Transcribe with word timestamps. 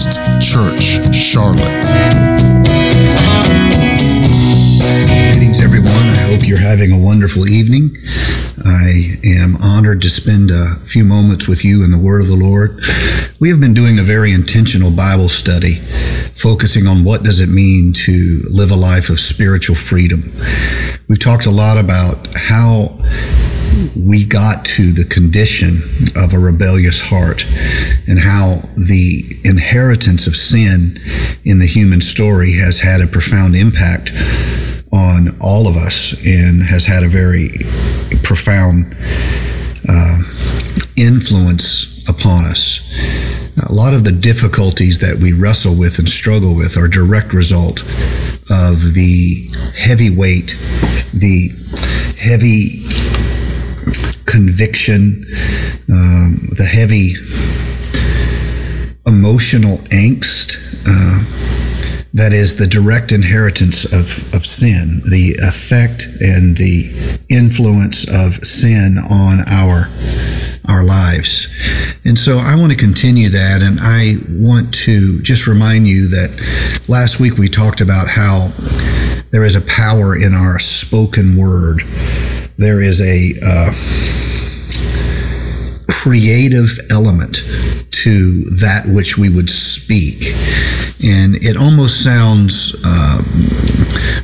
Church 0.00 1.14
Charlotte. 1.14 1.84
Greetings, 5.28 5.60
everyone. 5.60 5.92
I 5.92 6.24
hope 6.24 6.48
you're 6.48 6.56
having 6.56 6.92
a 6.92 6.98
wonderful 6.98 7.46
evening. 7.46 7.90
I 8.64 9.18
am 9.26 9.56
honored 9.56 10.00
to 10.00 10.08
spend 10.08 10.50
a 10.50 10.76
few 10.76 11.04
moments 11.04 11.46
with 11.46 11.66
you 11.66 11.84
in 11.84 11.90
the 11.90 11.98
Word 11.98 12.22
of 12.22 12.28
the 12.28 12.36
Lord. 12.36 12.80
We 13.40 13.50
have 13.50 13.60
been 13.60 13.74
doing 13.74 13.98
a 13.98 14.02
very 14.02 14.32
intentional 14.32 14.90
Bible 14.90 15.28
study, 15.28 15.74
focusing 16.34 16.86
on 16.86 17.04
what 17.04 17.22
does 17.22 17.38
it 17.38 17.50
mean 17.50 17.92
to 18.06 18.40
live 18.48 18.70
a 18.70 18.76
life 18.76 19.10
of 19.10 19.20
spiritual 19.20 19.76
freedom. 19.76 20.32
We've 21.08 21.20
talked 21.20 21.44
a 21.44 21.50
lot 21.50 21.76
about 21.76 22.26
how 22.34 22.96
we 23.96 24.24
got 24.24 24.64
to 24.64 24.92
the 24.92 25.04
condition 25.04 25.82
of 26.16 26.32
a 26.32 26.38
rebellious 26.38 27.00
heart 27.00 27.44
and 28.08 28.18
how 28.18 28.62
the 28.76 29.22
inheritance 29.44 30.26
of 30.26 30.36
sin 30.36 30.98
in 31.44 31.58
the 31.58 31.66
human 31.66 32.00
story 32.00 32.52
has 32.52 32.80
had 32.80 33.00
a 33.00 33.06
profound 33.06 33.56
impact 33.56 34.12
on 34.92 35.36
all 35.40 35.68
of 35.68 35.76
us 35.76 36.12
and 36.26 36.62
has 36.62 36.84
had 36.84 37.02
a 37.02 37.08
very 37.08 37.48
profound 38.22 38.96
uh, 39.88 40.18
influence 40.96 42.08
upon 42.08 42.44
us. 42.44 42.80
A 43.68 43.72
lot 43.72 43.94
of 43.94 44.04
the 44.04 44.12
difficulties 44.12 44.98
that 45.00 45.18
we 45.20 45.32
wrestle 45.32 45.76
with 45.76 45.98
and 45.98 46.08
struggle 46.08 46.56
with 46.56 46.76
are 46.76 46.88
direct 46.88 47.32
result 47.32 47.80
of 48.50 48.94
the 48.94 49.48
heavy 49.76 50.10
weight, 50.10 50.56
the 51.12 51.50
heavy 52.18 52.84
conviction, 54.26 55.24
um, 55.88 56.48
the 56.56 56.68
heavy 56.70 57.14
emotional 59.06 59.78
angst. 59.88 60.56
Uh, 60.86 61.49
that 62.12 62.32
is 62.32 62.56
the 62.56 62.66
direct 62.66 63.12
inheritance 63.12 63.84
of, 63.84 64.34
of 64.34 64.44
sin, 64.44 65.00
the 65.04 65.36
effect 65.46 66.06
and 66.20 66.56
the 66.56 66.90
influence 67.28 68.04
of 68.04 68.34
sin 68.44 68.96
on 69.10 69.40
our 69.48 69.88
our 70.68 70.84
lives. 70.84 71.48
And 72.04 72.16
so 72.16 72.38
I 72.38 72.54
want 72.54 72.70
to 72.70 72.78
continue 72.78 73.28
that 73.30 73.60
and 73.60 73.78
I 73.80 74.14
want 74.28 74.72
to 74.86 75.20
just 75.22 75.48
remind 75.48 75.88
you 75.88 76.08
that 76.08 76.84
last 76.86 77.18
week 77.18 77.38
we 77.38 77.48
talked 77.48 77.80
about 77.80 78.06
how 78.06 78.52
there 79.30 79.44
is 79.44 79.56
a 79.56 79.60
power 79.62 80.14
in 80.16 80.32
our 80.32 80.60
spoken 80.60 81.36
word. 81.36 81.80
There 82.56 82.80
is 82.80 83.00
a 83.00 83.32
uh, 83.44 83.72
creative 85.88 86.78
element 86.90 87.38
to 88.02 88.42
that 88.60 88.84
which 88.86 89.18
we 89.18 89.28
would 89.28 89.50
speak. 89.50 90.32
And 91.02 91.36
it 91.36 91.56
almost 91.56 92.02
sounds 92.02 92.74
uh, 92.84 93.22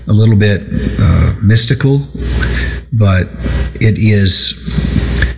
a 0.08 0.12
little 0.12 0.36
bit 0.36 0.62
uh, 0.98 1.34
mystical, 1.42 2.06
but 2.92 3.24
it 3.80 3.98
is 3.98 4.56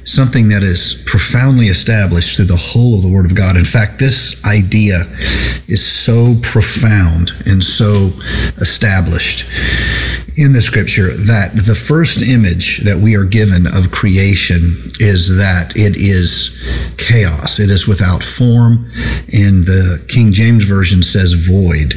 something 0.05 0.49
that 0.49 0.63
is 0.63 1.03
profoundly 1.07 1.67
established 1.67 2.37
through 2.37 2.47
the 2.47 2.57
whole 2.57 2.95
of 2.95 3.03
the 3.03 3.13
Word 3.13 3.27
of 3.27 3.35
God. 3.35 3.57
In 3.57 3.65
fact, 3.65 3.99
this 3.99 4.43
idea 4.45 5.03
is 5.69 5.85
so 5.85 6.35
profound 6.43 7.33
and 7.47 7.63
so 7.63 8.11
established 8.57 9.47
in 10.39 10.53
the 10.53 10.63
scripture 10.63 11.09
that 11.27 11.51
the 11.67 11.75
first 11.75 12.23
image 12.23 12.79
that 12.85 12.97
we 12.97 13.17
are 13.17 13.25
given 13.25 13.67
of 13.67 13.91
creation 13.91 14.79
is 15.01 15.37
that 15.37 15.75
it 15.75 15.97
is 15.99 16.55
chaos. 16.97 17.59
It 17.59 17.71
is 17.71 17.89
without 17.89 18.23
form, 18.23 18.87
and 19.35 19.67
the 19.67 19.99
King 20.07 20.31
James 20.31 20.63
Version 20.63 21.03
says 21.03 21.33
void. 21.33 21.95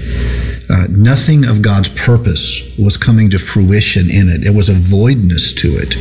Uh, 0.71 0.87
nothing 0.89 1.45
of 1.45 1.61
God's 1.61 1.89
purpose 1.89 2.75
was 2.79 2.97
coming 2.97 3.29
to 3.29 3.37
fruition 3.37 4.09
in 4.09 4.27
it. 4.27 4.43
It 4.43 4.55
was 4.55 4.69
a 4.69 4.73
voidness 4.73 5.53
to 5.61 5.77
it. 5.77 5.93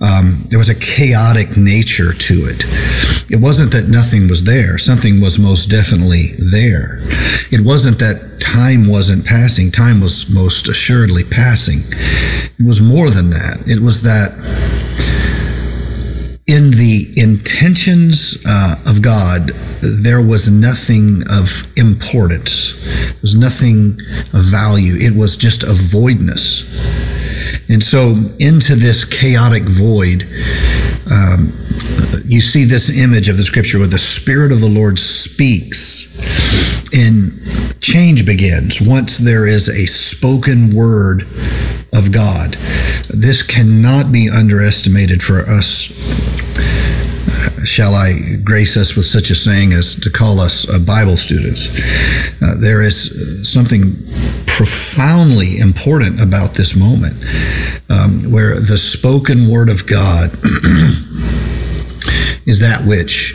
Um, 0.00 0.44
there 0.48 0.58
was 0.58 0.68
a 0.68 0.74
chaotic 0.74 1.56
nature 1.56 2.12
to 2.12 2.34
it. 2.50 2.64
It 3.30 3.40
wasn't 3.40 3.70
that 3.70 3.86
nothing 3.88 4.26
was 4.26 4.42
there, 4.42 4.78
something 4.78 5.20
was 5.20 5.38
most 5.38 5.66
definitely 5.66 6.32
there. 6.50 6.98
It 7.52 7.64
wasn't 7.64 8.00
that 8.00 8.35
time 8.46 8.88
wasn't 8.88 9.26
passing, 9.26 9.72
time 9.72 10.00
was 10.00 10.30
most 10.30 10.68
assuredly 10.68 11.24
passing. 11.24 11.80
It 12.58 12.64
was 12.64 12.80
more 12.80 13.10
than 13.10 13.30
that. 13.30 13.64
It 13.66 13.80
was 13.80 14.02
that 14.02 14.30
in 16.46 16.70
the 16.70 17.12
intentions 17.16 18.40
uh, 18.46 18.76
of 18.86 19.02
God, 19.02 19.50
there 19.82 20.24
was 20.24 20.48
nothing 20.48 21.22
of 21.28 21.66
importance. 21.76 22.80
There 22.84 23.20
was 23.20 23.34
nothing 23.34 23.98
of 24.32 24.44
value. 24.44 24.94
It 24.94 25.18
was 25.18 25.36
just 25.36 25.64
a 25.64 25.74
voidness. 25.74 26.62
And 27.68 27.82
so, 27.82 28.14
into 28.38 28.76
this 28.76 29.04
chaotic 29.04 29.64
void, 29.64 30.22
um, 31.10 31.50
you 32.24 32.40
see 32.40 32.64
this 32.64 32.96
image 32.96 33.28
of 33.28 33.36
the 33.38 33.42
scripture 33.42 33.78
where 33.78 33.88
the 33.88 33.98
Spirit 33.98 34.52
of 34.52 34.60
the 34.60 34.68
Lord 34.68 35.00
speaks 35.00 36.06
and 36.94 37.40
change 37.80 38.26
begins 38.26 38.80
once 38.80 39.18
there 39.18 39.46
is 39.46 39.68
a 39.68 39.86
spoken 39.86 40.74
word 40.74 41.22
of 41.92 42.12
God. 42.12 42.52
This 43.08 43.42
cannot 43.42 44.12
be 44.12 44.28
underestimated 44.30 45.22
for 45.22 45.40
us. 45.40 45.90
Uh, 47.28 47.64
shall 47.64 47.94
I 47.94 48.36
grace 48.44 48.76
us 48.76 48.96
with 48.96 49.06
such 49.06 49.30
a 49.30 49.34
saying 49.34 49.72
as 49.72 49.94
to 50.00 50.10
call 50.10 50.40
us 50.40 50.68
uh, 50.68 50.78
Bible 50.78 51.16
students? 51.16 51.68
Uh, 52.42 52.54
there 52.58 52.82
is 52.82 53.50
something 53.50 53.96
profoundly 54.46 55.58
important 55.58 56.22
about 56.22 56.54
this 56.54 56.74
moment 56.74 57.14
um, 57.90 58.32
where 58.32 58.54
the 58.60 58.78
spoken 58.78 59.48
word 59.50 59.68
of 59.68 59.86
God 59.86 60.30
is 62.46 62.60
that 62.60 62.82
which 62.86 63.34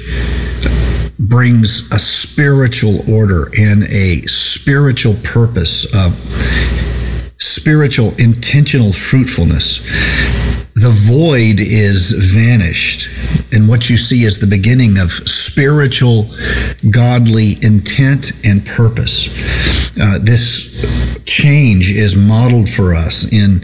brings 1.32 1.90
a 1.94 1.98
spiritual 1.98 3.10
order 3.10 3.46
and 3.58 3.84
a 3.84 4.18
spiritual 4.28 5.16
purpose, 5.24 5.86
of 5.96 6.14
spiritual 7.40 8.14
intentional 8.20 8.92
fruitfulness. 8.92 9.80
The 10.76 10.90
void 10.90 11.60
is 11.60 12.12
vanished, 12.34 13.10
and 13.54 13.70
what 13.70 13.90
you 13.90 13.96
see 13.96 14.24
is 14.24 14.40
the 14.40 14.48
beginning 14.48 15.00
of 15.00 15.10
spiritual, 15.10 16.26
godly 16.92 17.54
intent 17.62 18.34
and 18.46 18.66
purpose. 18.66 19.30
Uh, 20.02 20.20
this 20.22 20.70
change 21.26 21.92
is 21.92 22.14
modeled 22.14 22.70
for 22.70 22.94
us 22.94 23.32
in 23.32 23.62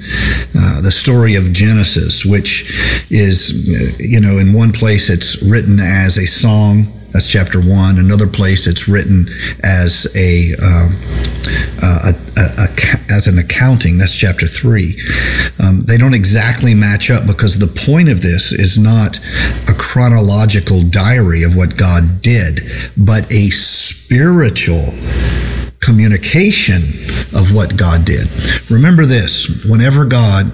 uh, 0.57 0.81
the 0.81 0.91
story 0.91 1.35
of 1.35 1.51
Genesis, 1.51 2.23
which 2.23 2.71
is, 3.09 3.51
uh, 3.51 3.97
you 3.99 4.21
know, 4.21 4.37
in 4.37 4.53
one 4.53 4.71
place 4.71 5.09
it's 5.09 5.41
written 5.43 5.79
as 5.79 6.17
a 6.17 6.25
song. 6.25 6.96
That's 7.17 7.25
chapter 7.25 7.59
one. 7.59 7.97
Another 7.97 8.27
place 8.27 8.67
it's 8.67 8.87
written 8.87 9.27
as 9.63 10.05
a, 10.15 10.53
um, 10.63 10.93
a, 11.81 12.13
a, 12.13 12.43
a, 12.61 13.11
as 13.11 13.25
an 13.25 13.39
accounting. 13.39 13.97
That's 13.97 14.15
chapter 14.15 14.45
three. 14.45 15.01
Um, 15.59 15.81
they 15.81 15.97
don't 15.97 16.13
exactly 16.13 16.75
match 16.75 17.09
up 17.09 17.25
because 17.25 17.57
the 17.57 17.65
point 17.65 18.09
of 18.09 18.21
this 18.21 18.53
is 18.53 18.77
not 18.77 19.17
a 19.67 19.73
chronological 19.73 20.83
diary 20.83 21.41
of 21.41 21.55
what 21.55 21.75
God 21.75 22.21
did, 22.21 22.59
but 22.95 23.25
a 23.31 23.49
spiritual 23.49 24.93
communication 25.79 26.83
of 27.33 27.49
what 27.51 27.75
God 27.75 28.05
did. 28.05 28.27
Remember 28.69 29.07
this 29.07 29.65
whenever 29.67 30.05
God 30.05 30.51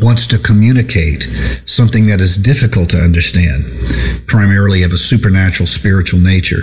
wants 0.00 0.26
to 0.28 0.38
communicate 0.38 1.24
something 1.66 2.06
that 2.06 2.20
is 2.20 2.36
difficult 2.36 2.90
to 2.90 2.96
understand, 2.96 3.64
primarily 4.26 4.82
of 4.82 4.92
a 4.92 4.96
supernatural 4.98 5.66
spiritual 5.66 6.20
nature, 6.20 6.62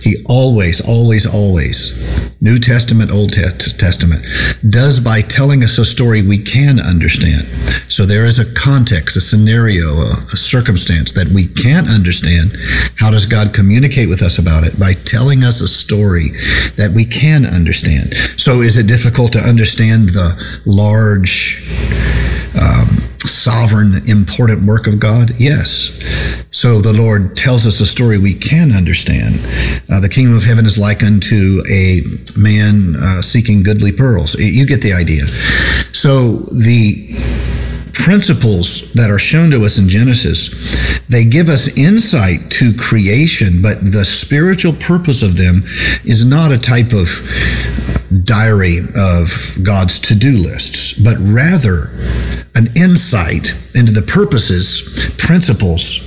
he 0.00 0.24
always, 0.28 0.80
always, 0.80 1.26
always, 1.26 1.94
New 2.40 2.58
Testament, 2.58 3.10
Old 3.10 3.32
Testament, 3.32 4.24
does 4.68 5.00
by 5.00 5.20
telling 5.20 5.62
us 5.62 5.78
a 5.78 5.84
story 5.84 6.22
we 6.22 6.38
can 6.38 6.78
understand. 6.78 7.42
So 7.90 8.04
there 8.04 8.26
is 8.26 8.38
a 8.38 8.54
context, 8.54 9.16
a 9.16 9.20
scenario, 9.20 9.86
a, 9.86 10.12
a 10.32 10.36
circumstance 10.36 11.12
that 11.12 11.28
we 11.28 11.46
can't 11.46 11.88
understand. 11.88 12.52
How 12.98 13.10
does 13.10 13.26
God 13.26 13.54
communicate 13.54 14.08
with 14.08 14.22
us 14.22 14.38
about 14.38 14.64
it? 14.64 14.78
By 14.78 14.92
telling 14.92 15.44
us 15.44 15.60
a 15.60 15.68
story 15.68 16.28
that 16.76 16.92
we 16.94 17.04
can 17.04 17.46
understand. 17.46 18.14
So 18.36 18.60
is 18.60 18.76
it 18.76 18.86
difficult 18.86 19.32
to 19.32 19.40
understand 19.40 20.10
the 20.10 20.36
large 20.66 21.62
um, 22.60 22.86
sovereign, 23.26 24.08
important 24.08 24.62
work 24.62 24.86
of 24.86 24.98
God? 24.98 25.30
Yes. 25.38 25.90
So 26.50 26.80
the 26.80 26.92
Lord 26.92 27.36
tells 27.36 27.66
us 27.66 27.80
a 27.80 27.86
story 27.86 28.18
we 28.18 28.34
can 28.34 28.72
understand. 28.72 29.34
Uh, 29.90 30.00
the 30.00 30.08
kingdom 30.08 30.36
of 30.36 30.44
heaven 30.44 30.64
is 30.64 30.78
like 30.78 31.02
unto 31.02 31.62
a 31.70 32.00
man 32.38 32.96
uh, 32.96 33.22
seeking 33.22 33.62
goodly 33.62 33.92
pearls. 33.92 34.34
You 34.34 34.66
get 34.66 34.82
the 34.82 34.92
idea. 34.92 35.24
So 35.92 36.38
the 36.52 37.14
principles 37.98 38.92
that 38.92 39.10
are 39.10 39.18
shown 39.18 39.50
to 39.50 39.64
us 39.64 39.78
in 39.78 39.88
Genesis, 39.88 40.48
they 41.08 41.24
give 41.24 41.48
us 41.48 41.76
insight 41.76 42.50
to 42.50 42.72
creation, 42.74 43.62
but 43.62 43.80
the 43.80 44.04
spiritual 44.04 44.72
purpose 44.74 45.22
of 45.22 45.36
them 45.36 45.62
is 46.04 46.24
not 46.24 46.52
a 46.52 46.58
type 46.58 46.92
of 46.92 47.08
diary 48.24 48.78
of 48.96 49.58
God's 49.62 49.98
to 50.00 50.14
do 50.14 50.36
lists, 50.36 50.92
but 50.92 51.16
rather 51.20 51.90
an 52.54 52.68
insight 52.76 53.52
into 53.74 53.92
the 53.92 54.06
purposes, 54.06 55.12
principles 55.18 56.00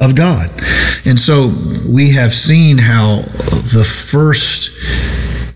of 0.00 0.16
God. 0.16 0.50
And 1.06 1.18
so 1.18 1.54
we 1.88 2.10
have 2.12 2.32
seen 2.32 2.78
how 2.78 3.22
the 3.72 3.84
first 3.84 4.70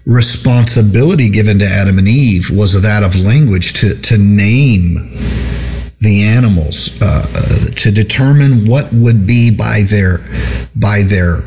responsibility 0.06 1.28
given 1.28 1.58
to 1.58 1.66
Adam 1.66 1.98
and 1.98 2.08
Eve 2.08 2.50
was 2.50 2.80
that 2.80 3.02
of 3.02 3.14
language 3.14 3.74
to, 3.74 3.94
to 4.00 4.16
name 4.16 4.96
the 6.00 6.22
animals, 6.22 6.96
uh, 7.02 7.26
to 7.76 7.90
determine 7.90 8.66
what 8.66 8.88
would 8.92 9.26
be 9.26 9.50
by 9.50 9.82
their 9.88 10.18
by 10.76 11.02
their 11.02 11.38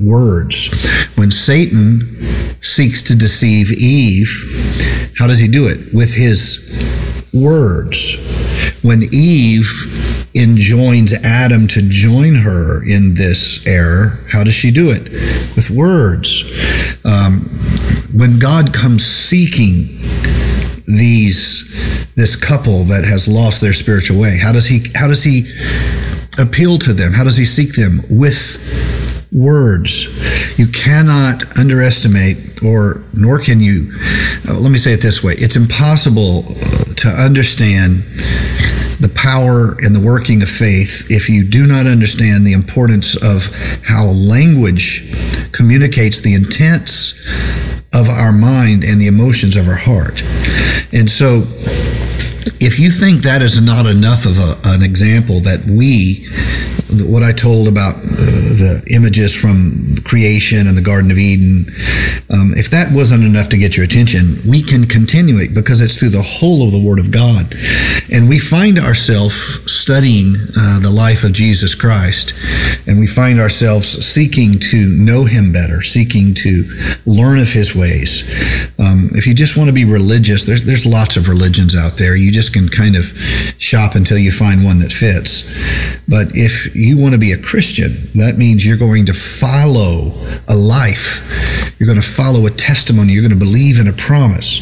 words. 0.00 0.70
When 1.16 1.30
Satan 1.30 2.16
seeks 2.60 3.02
to 3.04 3.16
deceive 3.16 3.72
Eve, 3.72 5.12
how 5.18 5.26
does 5.26 5.38
he 5.38 5.48
do 5.48 5.66
it? 5.66 5.78
With 5.92 6.14
his 6.14 6.64
words. 7.34 8.16
When 8.82 9.02
Eve 9.12 10.28
enjoins 10.34 11.12
Adam 11.24 11.66
to 11.68 11.82
join 11.82 12.36
her 12.36 12.88
in 12.88 13.14
this 13.14 13.66
error, 13.66 14.18
how 14.30 14.44
does 14.44 14.54
she 14.54 14.70
do 14.70 14.90
it? 14.90 15.10
With 15.56 15.70
words. 15.70 16.44
Um, 17.04 17.40
when 18.14 18.38
God 18.38 18.72
comes 18.72 19.04
seeking 19.04 19.97
these 20.88 22.14
this 22.14 22.34
couple 22.34 22.84
that 22.84 23.04
has 23.04 23.28
lost 23.28 23.60
their 23.60 23.72
spiritual 23.72 24.20
way, 24.20 24.38
how 24.42 24.52
does 24.52 24.66
he 24.66 24.80
how 24.94 25.06
does 25.06 25.22
he 25.22 25.50
appeal 26.38 26.78
to 26.78 26.92
them? 26.92 27.12
How 27.12 27.24
does 27.24 27.36
he 27.36 27.44
seek 27.44 27.74
them? 27.74 28.00
With 28.10 28.58
words. 29.32 30.06
You 30.58 30.66
cannot 30.68 31.58
underestimate, 31.58 32.62
or 32.62 33.02
nor 33.12 33.38
can 33.38 33.60
you. 33.60 33.92
Uh, 34.48 34.58
let 34.58 34.72
me 34.72 34.78
say 34.78 34.92
it 34.92 35.02
this 35.02 35.22
way: 35.22 35.34
It's 35.36 35.56
impossible 35.56 36.42
to 36.96 37.08
understand 37.08 38.02
the 39.00 39.12
power 39.14 39.76
and 39.80 39.94
the 39.94 40.00
working 40.00 40.42
of 40.42 40.48
faith 40.48 41.06
if 41.08 41.28
you 41.28 41.44
do 41.44 41.66
not 41.66 41.86
understand 41.86 42.44
the 42.44 42.52
importance 42.52 43.14
of 43.14 43.46
how 43.84 44.06
language 44.06 45.12
communicates 45.52 46.20
the 46.20 46.34
intents 46.34 47.14
of 47.92 48.08
our 48.08 48.32
mind 48.32 48.84
and 48.84 49.00
the 49.00 49.06
emotions 49.06 49.56
of 49.56 49.68
our 49.68 49.78
heart. 49.78 50.22
And 50.92 51.10
so, 51.10 51.42
if 52.60 52.78
you 52.78 52.90
think 52.90 53.22
that 53.22 53.40
is 53.40 53.60
not 53.60 53.86
enough 53.86 54.24
of 54.24 54.38
a, 54.38 54.74
an 54.74 54.82
example 54.82 55.40
that 55.40 55.64
we 55.64 56.26
what 56.90 57.22
I 57.22 57.32
told 57.32 57.68
about 57.68 57.96
uh, 57.96 58.00
the 58.00 58.82
images 58.94 59.34
from 59.34 59.96
creation 60.04 60.66
and 60.66 60.76
the 60.76 60.82
Garden 60.82 61.10
of 61.10 61.18
Eden, 61.18 61.66
um, 62.30 62.52
if 62.56 62.70
that 62.70 62.92
wasn't 62.92 63.24
enough 63.24 63.48
to 63.50 63.58
get 63.58 63.76
your 63.76 63.84
attention, 63.84 64.38
we 64.48 64.62
can 64.62 64.84
continue 64.84 65.36
it 65.36 65.54
because 65.54 65.80
it's 65.80 65.98
through 65.98 66.10
the 66.10 66.22
whole 66.22 66.64
of 66.64 66.72
the 66.72 66.82
Word 66.82 66.98
of 66.98 67.10
God. 67.10 67.54
And 68.12 68.28
we 68.28 68.38
find 68.38 68.78
ourselves 68.78 69.67
studying 69.88 70.34
uh, 70.54 70.78
the 70.80 70.90
life 70.90 71.24
of 71.24 71.32
Jesus 71.32 71.74
Christ, 71.74 72.34
and 72.86 73.00
we 73.00 73.06
find 73.06 73.40
ourselves 73.40 73.88
seeking 74.04 74.58
to 74.58 74.86
know 74.86 75.24
Him 75.24 75.50
better, 75.50 75.80
seeking 75.80 76.34
to 76.34 77.00
learn 77.06 77.38
of 77.38 77.48
His 77.48 77.74
ways. 77.74 78.20
Um, 78.78 79.08
if 79.14 79.26
you 79.26 79.32
just 79.32 79.56
want 79.56 79.68
to 79.68 79.72
be 79.72 79.86
religious, 79.86 80.44
there's, 80.44 80.66
there's 80.66 80.84
lots 80.84 81.16
of 81.16 81.26
religions 81.26 81.74
out 81.74 81.96
there. 81.96 82.14
You 82.14 82.30
just 82.30 82.52
can 82.52 82.68
kind 82.68 82.96
of 82.96 83.04
shop 83.56 83.94
until 83.94 84.18
you 84.18 84.30
find 84.30 84.62
one 84.62 84.78
that 84.80 84.92
fits. 84.92 85.48
But 86.06 86.36
if 86.36 86.76
you 86.76 87.00
want 87.00 87.14
to 87.14 87.18
be 87.18 87.32
a 87.32 87.40
Christian, 87.40 88.10
that 88.12 88.36
means 88.36 88.66
you're 88.66 88.76
going 88.76 89.06
to 89.06 89.14
follow 89.14 90.12
a 90.48 90.54
life. 90.54 91.24
You're 91.78 91.86
going 91.86 92.00
to 92.00 92.06
follow 92.06 92.44
a 92.46 92.50
testimony. 92.50 93.12
You're 93.12 93.26
going 93.26 93.38
to 93.38 93.44
believe 93.44 93.78
in 93.78 93.88
a 93.88 93.92
promise. 93.92 94.60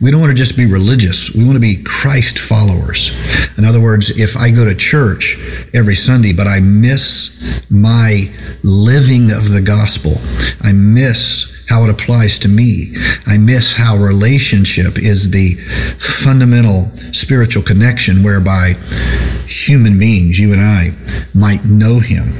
We 0.00 0.10
don't 0.10 0.20
want 0.20 0.30
to 0.30 0.36
just 0.36 0.56
be 0.56 0.70
religious. 0.70 1.34
We 1.34 1.44
want 1.44 1.56
to 1.56 1.60
be 1.60 1.82
Christ 1.82 2.38
followers. 2.38 3.10
In 3.56 3.64
other 3.64 3.80
words, 3.80 4.10
if 4.10 4.36
I 4.36 4.50
go 4.50 4.67
to 4.68 4.74
church 4.74 5.36
every 5.74 5.94
Sunday, 5.94 6.32
but 6.32 6.46
I 6.46 6.60
miss 6.60 7.64
my 7.70 8.26
living 8.62 9.32
of 9.32 9.52
the 9.52 9.62
gospel, 9.64 10.14
I 10.62 10.72
miss 10.72 11.54
how 11.68 11.84
it 11.84 11.90
applies 11.90 12.38
to 12.40 12.48
me. 12.48 12.94
I 13.26 13.36
miss 13.36 13.76
how 13.76 13.96
relationship 13.96 14.98
is 14.98 15.30
the 15.30 15.54
fundamental 15.98 16.90
spiritual 17.12 17.62
connection 17.62 18.22
whereby 18.22 18.72
human 19.46 19.98
beings, 19.98 20.38
you 20.38 20.52
and 20.52 20.62
I, 20.62 20.92
might 21.34 21.64
know 21.64 22.00
Him. 22.00 22.32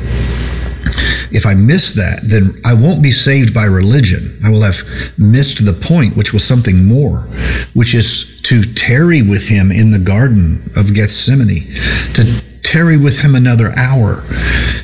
If 1.30 1.44
I 1.44 1.54
miss 1.54 1.92
that, 1.92 2.20
then 2.22 2.58
I 2.64 2.72
won't 2.72 3.02
be 3.02 3.10
saved 3.10 3.52
by 3.52 3.66
religion. 3.66 4.38
I 4.44 4.50
will 4.50 4.62
have 4.62 4.82
missed 5.18 5.64
the 5.64 5.74
point, 5.74 6.16
which 6.16 6.32
was 6.32 6.42
something 6.42 6.86
more, 6.86 7.28
which 7.74 7.94
is 7.94 8.37
to 8.48 8.62
tarry 8.62 9.20
with 9.20 9.46
Him 9.46 9.70
in 9.70 9.90
the 9.90 9.98
Garden 9.98 10.70
of 10.74 10.94
Gethsemane, 10.94 11.68
to 12.14 12.60
tarry 12.62 12.96
with 12.96 13.20
Him 13.20 13.34
another 13.34 13.72
hour, 13.76 14.22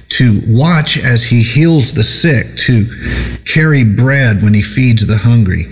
to 0.08 0.42
watch 0.46 0.98
as 1.02 1.24
He 1.24 1.42
heals 1.42 1.94
the 1.94 2.04
sick, 2.04 2.56
to 2.58 2.84
carry 3.46 3.84
bread 3.84 4.42
when 4.42 4.52
he 4.52 4.60
feeds 4.60 5.06
the 5.06 5.16
hungry. 5.16 5.64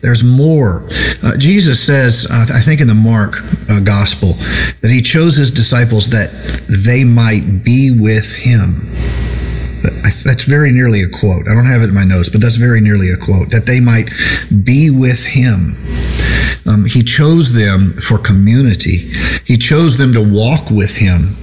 There's 0.00 0.22
more. 0.22 0.86
Uh, 1.24 1.36
Jesus 1.38 1.84
says, 1.84 2.26
uh, 2.30 2.46
I 2.54 2.60
think 2.60 2.80
in 2.80 2.86
the 2.86 2.94
Mark 2.94 3.36
uh, 3.68 3.80
gospel, 3.80 4.34
that 4.82 4.90
he 4.90 5.00
chose 5.00 5.36
his 5.36 5.50
disciples 5.50 6.10
that 6.10 6.30
they 6.68 7.02
might 7.02 7.64
be 7.64 7.90
with 7.90 8.36
him. 8.36 8.86
That's 10.22 10.44
very 10.44 10.70
nearly 10.70 11.02
a 11.02 11.08
quote. 11.08 11.48
I 11.50 11.54
don't 11.54 11.66
have 11.66 11.80
it 11.80 11.88
in 11.88 11.94
my 11.94 12.04
notes, 12.04 12.28
but 12.28 12.42
that's 12.42 12.56
very 12.56 12.80
nearly 12.80 13.10
a 13.10 13.16
quote. 13.16 13.50
That 13.50 13.64
they 13.64 13.80
might 13.80 14.10
be 14.64 14.90
with 14.90 15.24
him. 15.24 15.80
Um, 16.70 16.84
he 16.84 17.02
chose 17.02 17.52
them 17.52 17.94
for 17.94 18.18
community. 18.18 19.10
He 19.44 19.56
chose 19.56 19.96
them 19.96 20.12
to 20.12 20.22
walk 20.22 20.70
with 20.70 20.96
him, 20.96 21.36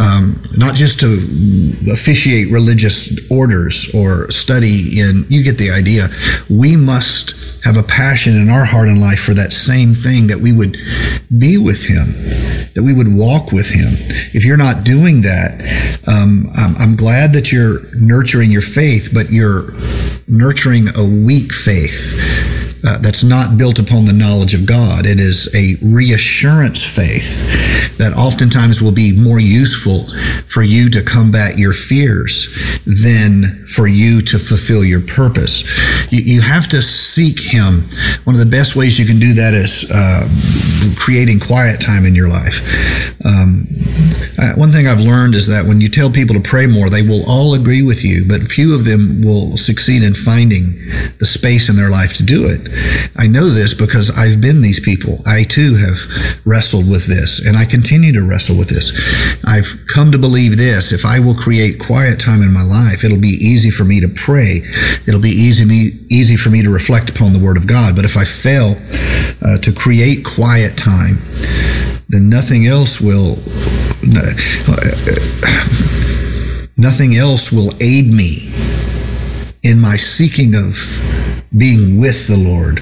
um, 0.00 0.40
not 0.56 0.74
just 0.74 0.98
to 1.00 1.12
officiate 1.92 2.50
religious 2.50 3.12
orders 3.30 3.94
or 3.94 4.30
study 4.30 4.98
in. 4.98 5.26
You 5.28 5.44
get 5.44 5.58
the 5.58 5.70
idea. 5.70 6.08
We 6.48 6.76
must 6.76 7.34
have 7.64 7.76
a 7.76 7.82
passion 7.82 8.36
in 8.36 8.48
our 8.48 8.64
heart 8.64 8.88
and 8.88 9.00
life 9.00 9.20
for 9.20 9.34
that 9.34 9.52
same 9.52 9.92
thing 9.92 10.26
that 10.28 10.38
we 10.38 10.52
would 10.52 10.78
be 11.38 11.58
with 11.58 11.84
him 11.84 12.06
that 12.72 12.82
we 12.82 12.94
would 12.94 13.12
walk 13.12 13.52
with 13.52 13.68
him 13.68 13.92
if 14.32 14.46
you're 14.46 14.56
not 14.56 14.84
doing 14.84 15.20
that 15.20 15.60
um, 16.08 16.48
I'm, 16.54 16.74
I'm 16.78 16.96
glad 16.96 17.34
that 17.34 17.52
you're 17.52 17.80
nurturing 17.96 18.50
your 18.50 18.62
faith 18.62 19.10
but 19.12 19.30
you're 19.30 19.72
nurturing 20.26 20.88
a 20.96 21.04
weak 21.26 21.52
faith 21.52 22.16
uh, 22.86 22.98
that's 22.98 23.22
not 23.22 23.58
built 23.58 23.78
upon 23.78 24.06
the 24.06 24.12
knowledge 24.12 24.54
of 24.54 24.64
God. 24.64 25.04
It 25.04 25.20
is 25.20 25.52
a 25.54 25.76
reassurance 25.84 26.82
faith 26.82 27.98
that 27.98 28.14
oftentimes 28.16 28.80
will 28.80 28.92
be 28.92 29.12
more 29.12 29.40
useful 29.40 29.89
for 30.46 30.62
you 30.62 30.90
to 30.90 31.02
combat 31.02 31.58
your 31.58 31.72
fears 31.72 32.48
than 32.84 33.66
for 33.68 33.86
you 33.86 34.20
to 34.20 34.38
fulfill 34.38 34.84
your 34.84 35.00
purpose. 35.00 35.62
You, 36.12 36.20
you 36.24 36.40
have 36.42 36.68
to 36.68 36.82
seek 36.82 37.40
Him. 37.40 37.88
One 38.24 38.34
of 38.34 38.40
the 38.40 38.50
best 38.50 38.76
ways 38.76 38.98
you 38.98 39.06
can 39.06 39.18
do 39.18 39.34
that 39.34 39.54
is 39.54 39.90
uh, 39.90 40.26
creating 40.96 41.40
quiet 41.40 41.80
time 41.80 42.04
in 42.04 42.14
your 42.14 42.28
life. 42.28 42.60
Um, 43.24 43.66
uh, 44.38 44.54
one 44.54 44.70
thing 44.72 44.86
I've 44.86 45.00
learned 45.00 45.34
is 45.34 45.46
that 45.48 45.66
when 45.66 45.80
you 45.80 45.88
tell 45.88 46.10
people 46.10 46.34
to 46.34 46.40
pray 46.40 46.66
more, 46.66 46.88
they 46.88 47.02
will 47.02 47.22
all 47.28 47.54
agree 47.54 47.82
with 47.82 48.04
you, 48.04 48.24
but 48.26 48.42
few 48.42 48.74
of 48.74 48.84
them 48.84 49.22
will 49.22 49.56
succeed 49.56 50.02
in 50.02 50.14
finding 50.14 50.72
the 51.18 51.26
space 51.26 51.68
in 51.68 51.76
their 51.76 51.90
life 51.90 52.14
to 52.14 52.24
do 52.24 52.46
it. 52.48 52.68
I 53.16 53.26
know 53.26 53.46
this 53.46 53.74
because 53.74 54.10
I've 54.16 54.40
been 54.40 54.62
these 54.62 54.80
people. 54.80 55.20
I 55.26 55.44
too 55.44 55.76
have 55.76 56.46
wrestled 56.46 56.88
with 56.88 57.06
this, 57.06 57.44
and 57.46 57.56
I 57.56 57.64
continue 57.64 58.12
to 58.12 58.26
wrestle 58.26 58.56
with 58.56 58.68
this. 58.68 58.90
I've 59.46 59.79
come 59.86 60.12
to 60.12 60.18
believe 60.18 60.56
this 60.56 60.92
if 60.92 61.04
I 61.04 61.20
will 61.20 61.34
create 61.34 61.78
quiet 61.78 62.20
time 62.20 62.42
in 62.42 62.52
my 62.52 62.62
life, 62.62 63.04
it'll 63.04 63.20
be 63.20 63.38
easy 63.40 63.70
for 63.70 63.84
me 63.84 64.00
to 64.00 64.08
pray. 64.08 64.62
It'll 65.06 65.20
be 65.20 65.30
easy, 65.30 65.64
me, 65.64 65.92
easy 66.08 66.36
for 66.36 66.50
me 66.50 66.62
to 66.62 66.70
reflect 66.70 67.10
upon 67.10 67.32
the 67.32 67.38
Word 67.38 67.56
of 67.56 67.66
God. 67.66 67.96
But 67.96 68.04
if 68.04 68.16
I 68.16 68.24
fail 68.24 68.76
uh, 69.42 69.58
to 69.58 69.72
create 69.72 70.24
quiet 70.24 70.76
time, 70.76 71.18
then 72.08 72.28
nothing 72.28 72.66
else 72.66 73.00
will. 73.00 73.36
Nothing 76.76 77.14
else 77.14 77.52
will 77.52 77.74
aid 77.82 78.12
me 78.12 78.50
in 79.62 79.78
my 79.78 79.96
seeking 79.96 80.54
of 80.54 80.74
being 81.56 82.00
with 82.00 82.26
the 82.26 82.38
Lord 82.38 82.80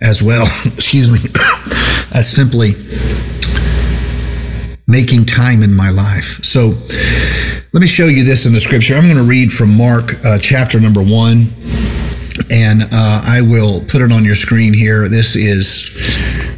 as 0.00 0.22
well, 0.22 0.44
excuse 0.74 1.10
me, 1.10 1.18
as 2.12 2.28
simply 2.28 2.72
making 4.88 5.26
time 5.26 5.62
in 5.62 5.72
my 5.72 5.90
life. 5.90 6.42
So 6.42 6.72
let 7.72 7.80
me 7.80 7.86
show 7.86 8.06
you 8.06 8.24
this 8.24 8.46
in 8.46 8.54
the 8.54 8.60
scripture. 8.60 8.94
I'm 8.94 9.04
going 9.04 9.18
to 9.18 9.22
read 9.22 9.52
from 9.52 9.76
Mark 9.76 10.14
uh, 10.24 10.38
chapter 10.38 10.80
number 10.80 11.02
one, 11.02 11.44
and 12.50 12.82
uh, 12.82 13.20
I 13.24 13.42
will 13.42 13.82
put 13.82 14.00
it 14.00 14.10
on 14.10 14.24
your 14.24 14.34
screen 14.34 14.72
here. 14.72 15.06
This 15.08 15.36
is 15.36 15.92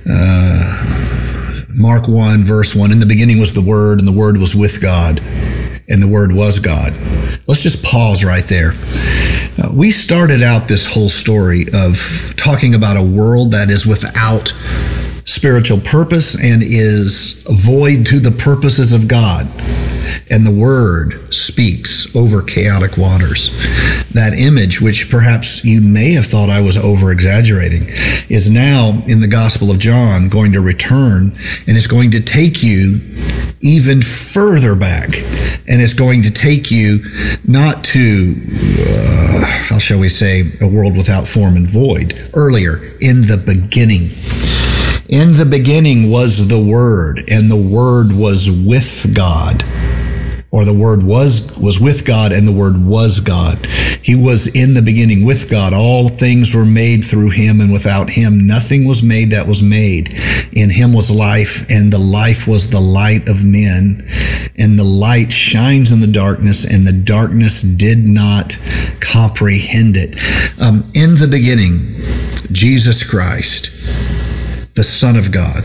uh, 0.08 1.66
Mark 1.74 2.06
1, 2.06 2.44
verse 2.44 2.74
1 2.74 2.92
In 2.92 3.00
the 3.00 3.06
beginning 3.06 3.40
was 3.40 3.52
the 3.52 3.64
Word, 3.64 3.98
and 3.98 4.06
the 4.06 4.16
Word 4.16 4.38
was 4.38 4.54
with 4.54 4.80
God, 4.80 5.20
and 5.88 6.00
the 6.00 6.08
Word 6.08 6.30
was 6.32 6.60
God. 6.60 6.92
Let's 7.48 7.62
just 7.62 7.84
pause 7.84 8.22
right 8.22 8.46
there. 8.46 8.70
Uh, 9.58 9.72
we 9.74 9.90
started 9.90 10.40
out 10.40 10.68
this 10.68 10.86
whole 10.86 11.08
story 11.08 11.64
of 11.74 12.32
talking 12.36 12.76
about 12.76 12.96
a 12.96 13.02
world 13.02 13.50
that 13.52 13.70
is 13.70 13.86
without 13.86 14.52
spiritual 15.40 15.80
purpose 15.80 16.34
and 16.34 16.62
is 16.62 17.42
void 17.64 18.04
to 18.04 18.20
the 18.20 18.30
purposes 18.30 18.92
of 18.92 19.08
God 19.08 19.46
and 20.28 20.44
the 20.44 20.50
word 20.50 21.32
speaks 21.32 22.14
over 22.14 22.42
chaotic 22.42 22.98
waters. 22.98 23.48
That 24.12 24.34
image, 24.38 24.82
which 24.82 25.10
perhaps 25.10 25.64
you 25.64 25.80
may 25.80 26.12
have 26.12 26.26
thought 26.26 26.50
I 26.50 26.60
was 26.60 26.76
over 26.76 27.10
exaggerating, 27.10 27.84
is 28.28 28.50
now 28.50 29.02
in 29.08 29.20
the 29.20 29.28
Gospel 29.30 29.70
of 29.70 29.78
John 29.78 30.28
going 30.28 30.52
to 30.52 30.60
return 30.60 31.32
and 31.66 31.74
it's 31.74 31.86
going 31.86 32.10
to 32.10 32.20
take 32.20 32.62
you 32.62 33.00
even 33.62 34.02
further 34.02 34.76
back. 34.76 35.08
And 35.66 35.80
it's 35.80 35.94
going 35.94 36.20
to 36.24 36.30
take 36.30 36.70
you 36.70 36.98
not 37.48 37.82
to, 37.84 38.34
uh, 38.78 39.44
how 39.68 39.78
shall 39.78 40.00
we 40.00 40.10
say, 40.10 40.42
a 40.60 40.68
world 40.68 40.98
without 40.98 41.26
form 41.26 41.56
and 41.56 41.66
void, 41.66 42.28
earlier, 42.34 42.76
in 43.00 43.22
the 43.22 43.42
beginning. 43.46 44.10
In 45.10 45.32
the 45.32 45.46
beginning 45.50 46.08
was 46.08 46.46
the 46.46 46.62
Word, 46.62 47.24
and 47.28 47.50
the 47.50 47.56
Word 47.56 48.12
was 48.12 48.48
with 48.48 49.12
God 49.12 49.64
or 50.52 50.64
the 50.64 50.74
word 50.74 51.02
was 51.02 51.56
was 51.56 51.78
with 51.78 52.04
God 52.04 52.32
and 52.32 52.46
the 52.46 52.52
word 52.52 52.74
was 52.76 53.20
God. 53.20 53.64
He 54.02 54.16
was 54.16 54.48
in 54.54 54.74
the 54.74 54.82
beginning 54.82 55.24
with 55.24 55.48
God. 55.48 55.72
All 55.72 56.08
things 56.08 56.54
were 56.54 56.64
made 56.64 57.04
through 57.04 57.30
him 57.30 57.60
and 57.60 57.70
without 57.70 58.10
him 58.10 58.46
nothing 58.46 58.86
was 58.86 59.02
made 59.02 59.30
that 59.30 59.46
was 59.46 59.62
made. 59.62 60.08
In 60.52 60.70
him 60.70 60.92
was 60.92 61.10
life 61.10 61.66
and 61.70 61.92
the 61.92 62.00
life 62.00 62.48
was 62.48 62.70
the 62.70 62.80
light 62.80 63.28
of 63.28 63.44
men 63.44 64.08
and 64.58 64.78
the 64.78 64.84
light 64.84 65.30
shines 65.30 65.92
in 65.92 66.00
the 66.00 66.08
darkness 66.08 66.64
and 66.64 66.86
the 66.86 66.92
darkness 66.92 67.62
did 67.62 67.98
not 67.98 68.58
comprehend 69.00 69.96
it. 69.96 70.18
Um, 70.60 70.90
in 70.94 71.14
the 71.14 71.28
beginning, 71.30 71.94
Jesus 72.52 73.08
Christ, 73.08 73.70
the 74.80 74.84
Son 74.84 75.14
of 75.14 75.30
God 75.30 75.64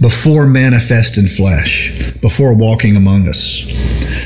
before 0.00 0.44
manifest 0.44 1.18
in 1.18 1.28
flesh, 1.28 2.12
before 2.20 2.56
walking 2.56 2.96
among 2.96 3.28
us, 3.28 3.62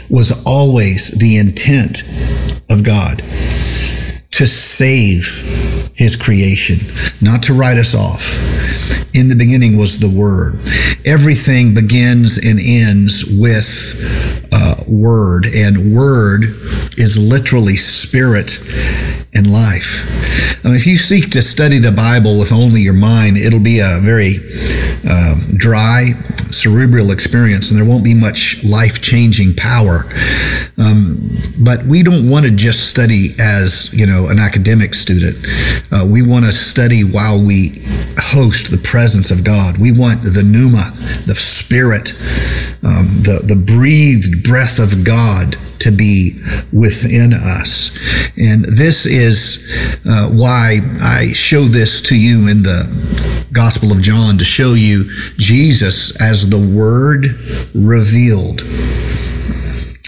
was 0.09 0.43
always 0.47 1.11
the 1.19 1.37
intent 1.37 2.05
of 2.71 2.83
God 2.83 3.19
to 4.31 4.47
save 4.47 5.93
his 5.95 6.17
creation, 6.17 6.79
not 7.21 7.43
to 7.43 7.53
write 7.53 7.77
us 7.77 7.95
off. 7.95 8.25
In 9.15 9.29
the 9.29 9.37
beginning 9.37 9.77
was 9.77 9.99
the 9.99 10.09
Word. 10.09 10.55
Everything 11.05 11.75
begins 11.75 12.39
and 12.39 12.59
ends 12.59 13.27
with 13.29 14.49
uh, 14.55 14.77
Word, 14.89 15.45
and 15.55 15.95
Word 15.95 16.45
is 16.97 17.19
literally 17.19 17.77
spirit 17.77 18.59
and 19.35 19.53
life. 19.53 20.52
If 20.65 20.87
you 20.87 20.97
seek 20.97 21.31
to 21.31 21.43
study 21.43 21.79
the 21.79 21.91
Bible 21.91 22.39
with 22.39 22.53
only 22.53 22.83
your 22.83 22.95
mind, 22.95 23.37
it'll 23.37 23.61
be 23.61 23.81
a 23.81 23.99
very 24.01 24.37
uh, 25.09 25.35
dry, 25.57 26.13
cerebral 26.51 27.11
experience, 27.11 27.71
and 27.71 27.81
there 27.81 27.87
won't 27.87 28.05
be 28.05 28.15
much 28.15 28.63
life 28.63 29.03
changing 29.03 29.57
power. 29.57 30.05
Um, 30.79 31.31
but 31.59 31.85
we 31.85 32.05
don't 32.05 32.31
want 32.31 32.47
to 32.47 32.53
just 32.53 32.89
study 32.89 33.31
as 33.41 33.93
you 33.93 34.07
know 34.07 34.29
an 34.29 34.39
academic 34.39 34.95
student. 34.95 35.37
Uh, 35.91 36.07
we 36.09 36.23
want 36.23 36.45
to 36.45 36.53
study 36.53 37.03
while 37.03 37.45
we 37.45 37.83
host 38.19 38.71
the 38.71 38.79
presence 38.79 39.33
of 39.33 39.43
God. 39.43 39.79
We 39.79 39.91
want 39.91 40.23
the 40.23 40.45
pneuma, 40.45 40.93
the 41.27 41.35
Spirit, 41.35 42.13
um, 42.87 43.11
the 43.27 43.43
the 43.43 43.57
breathed 43.57 44.45
breath 44.45 44.79
of 44.79 45.05
God 45.05 45.57
to 45.83 45.91
be 45.91 46.41
within 46.73 47.33
us. 47.33 47.91
And 48.39 48.65
this 48.65 49.05
is 49.05 50.01
uh, 50.07 50.31
why 50.31 50.79
I 51.01 51.33
show 51.33 51.63
this 51.63 52.01
to 52.03 52.19
you 52.19 52.49
in 52.49 52.63
the 52.63 53.49
Gospel 53.53 53.93
of 53.93 54.01
John 54.01 54.39
to 54.39 54.45
show 54.45 54.75
you 54.75 55.05
Jesus 55.37 56.21
as 56.23 56.49
the 56.49 56.59
Word 56.59 57.27
revealed. 57.75 58.61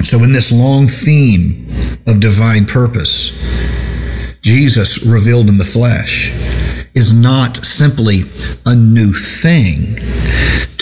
So, 0.07 0.23
in 0.23 0.33
this 0.33 0.53
long 0.53 0.87
theme 0.87 1.67
of 2.07 2.21
divine 2.21 2.67
purpose, 2.67 3.33
Jesus 4.43 5.05
revealed 5.05 5.49
in 5.49 5.59
the 5.59 5.65
flesh 5.65 6.31
is 6.95 7.13
not 7.13 7.57
simply 7.57 8.21
a 8.67 8.77
new 8.77 9.13
thing 9.13 9.97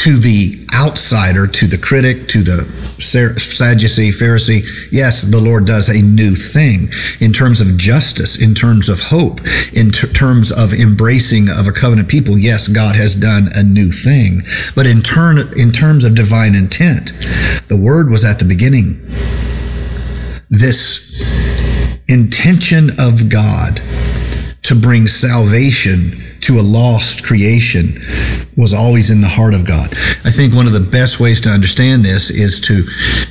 to 0.02 0.18
the 0.18 0.66
outsider, 0.74 1.46
to 1.46 1.68
the 1.68 1.78
critic, 1.78 2.26
to 2.26 2.42
the 2.42 2.64
Sadducee, 2.98 4.10
Pharisee. 4.10 4.66
Yes, 4.90 5.22
the 5.22 5.40
Lord 5.40 5.64
does 5.64 5.88
a 5.88 6.02
new 6.02 6.34
thing 6.34 6.90
in 7.20 7.32
terms 7.32 7.60
of 7.60 7.76
justice, 7.76 8.42
in 8.42 8.52
terms 8.52 8.88
of 8.88 8.98
hope, 8.98 9.38
in 9.72 9.92
ter- 9.92 10.08
terms 10.08 10.50
of 10.50 10.72
embracing 10.72 11.48
of 11.48 11.68
a 11.68 11.72
covenant 11.72 12.08
people. 12.08 12.36
Yes, 12.36 12.66
God 12.66 12.96
has 12.96 13.14
done 13.14 13.46
a 13.54 13.62
new 13.62 13.92
thing. 13.92 14.40
But 14.74 14.86
in 14.86 15.02
turn, 15.02 15.38
in 15.56 15.70
terms 15.70 16.04
of 16.04 16.16
divine 16.16 16.56
intent, 16.56 17.12
the 17.68 17.78
word 17.80 18.10
was 18.10 18.24
at 18.24 18.40
the 18.40 18.44
beginning. 18.44 18.98
This 20.50 21.14
intention 22.08 22.90
of 22.98 23.28
God 23.28 23.78
to 24.62 24.74
bring 24.74 25.06
salvation 25.06 26.22
to 26.40 26.58
a 26.58 26.62
lost 26.62 27.24
creation 27.24 28.00
was 28.56 28.74
always 28.74 29.10
in 29.10 29.20
the 29.20 29.28
heart 29.28 29.54
of 29.54 29.66
God. 29.66 29.92
I 30.24 30.30
think 30.30 30.54
one 30.54 30.66
of 30.66 30.72
the 30.72 30.80
best 30.80 31.20
ways 31.20 31.40
to 31.42 31.48
understand 31.48 32.04
this 32.04 32.30
is 32.30 32.60
to 32.62 32.82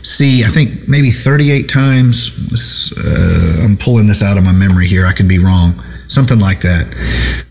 see, 0.03 0.43
I 0.43 0.47
think 0.47 0.87
maybe 0.87 1.11
38 1.11 1.67
times, 1.67 2.93
uh, 2.97 3.65
I'm 3.65 3.77
pulling 3.77 4.07
this 4.07 4.23
out 4.23 4.37
of 4.37 4.43
my 4.43 4.53
memory 4.53 4.87
here, 4.87 5.05
I 5.05 5.13
could 5.13 5.27
be 5.27 5.39
wrong, 5.39 5.73
something 6.11 6.39
like 6.39 6.61
that, 6.61 6.85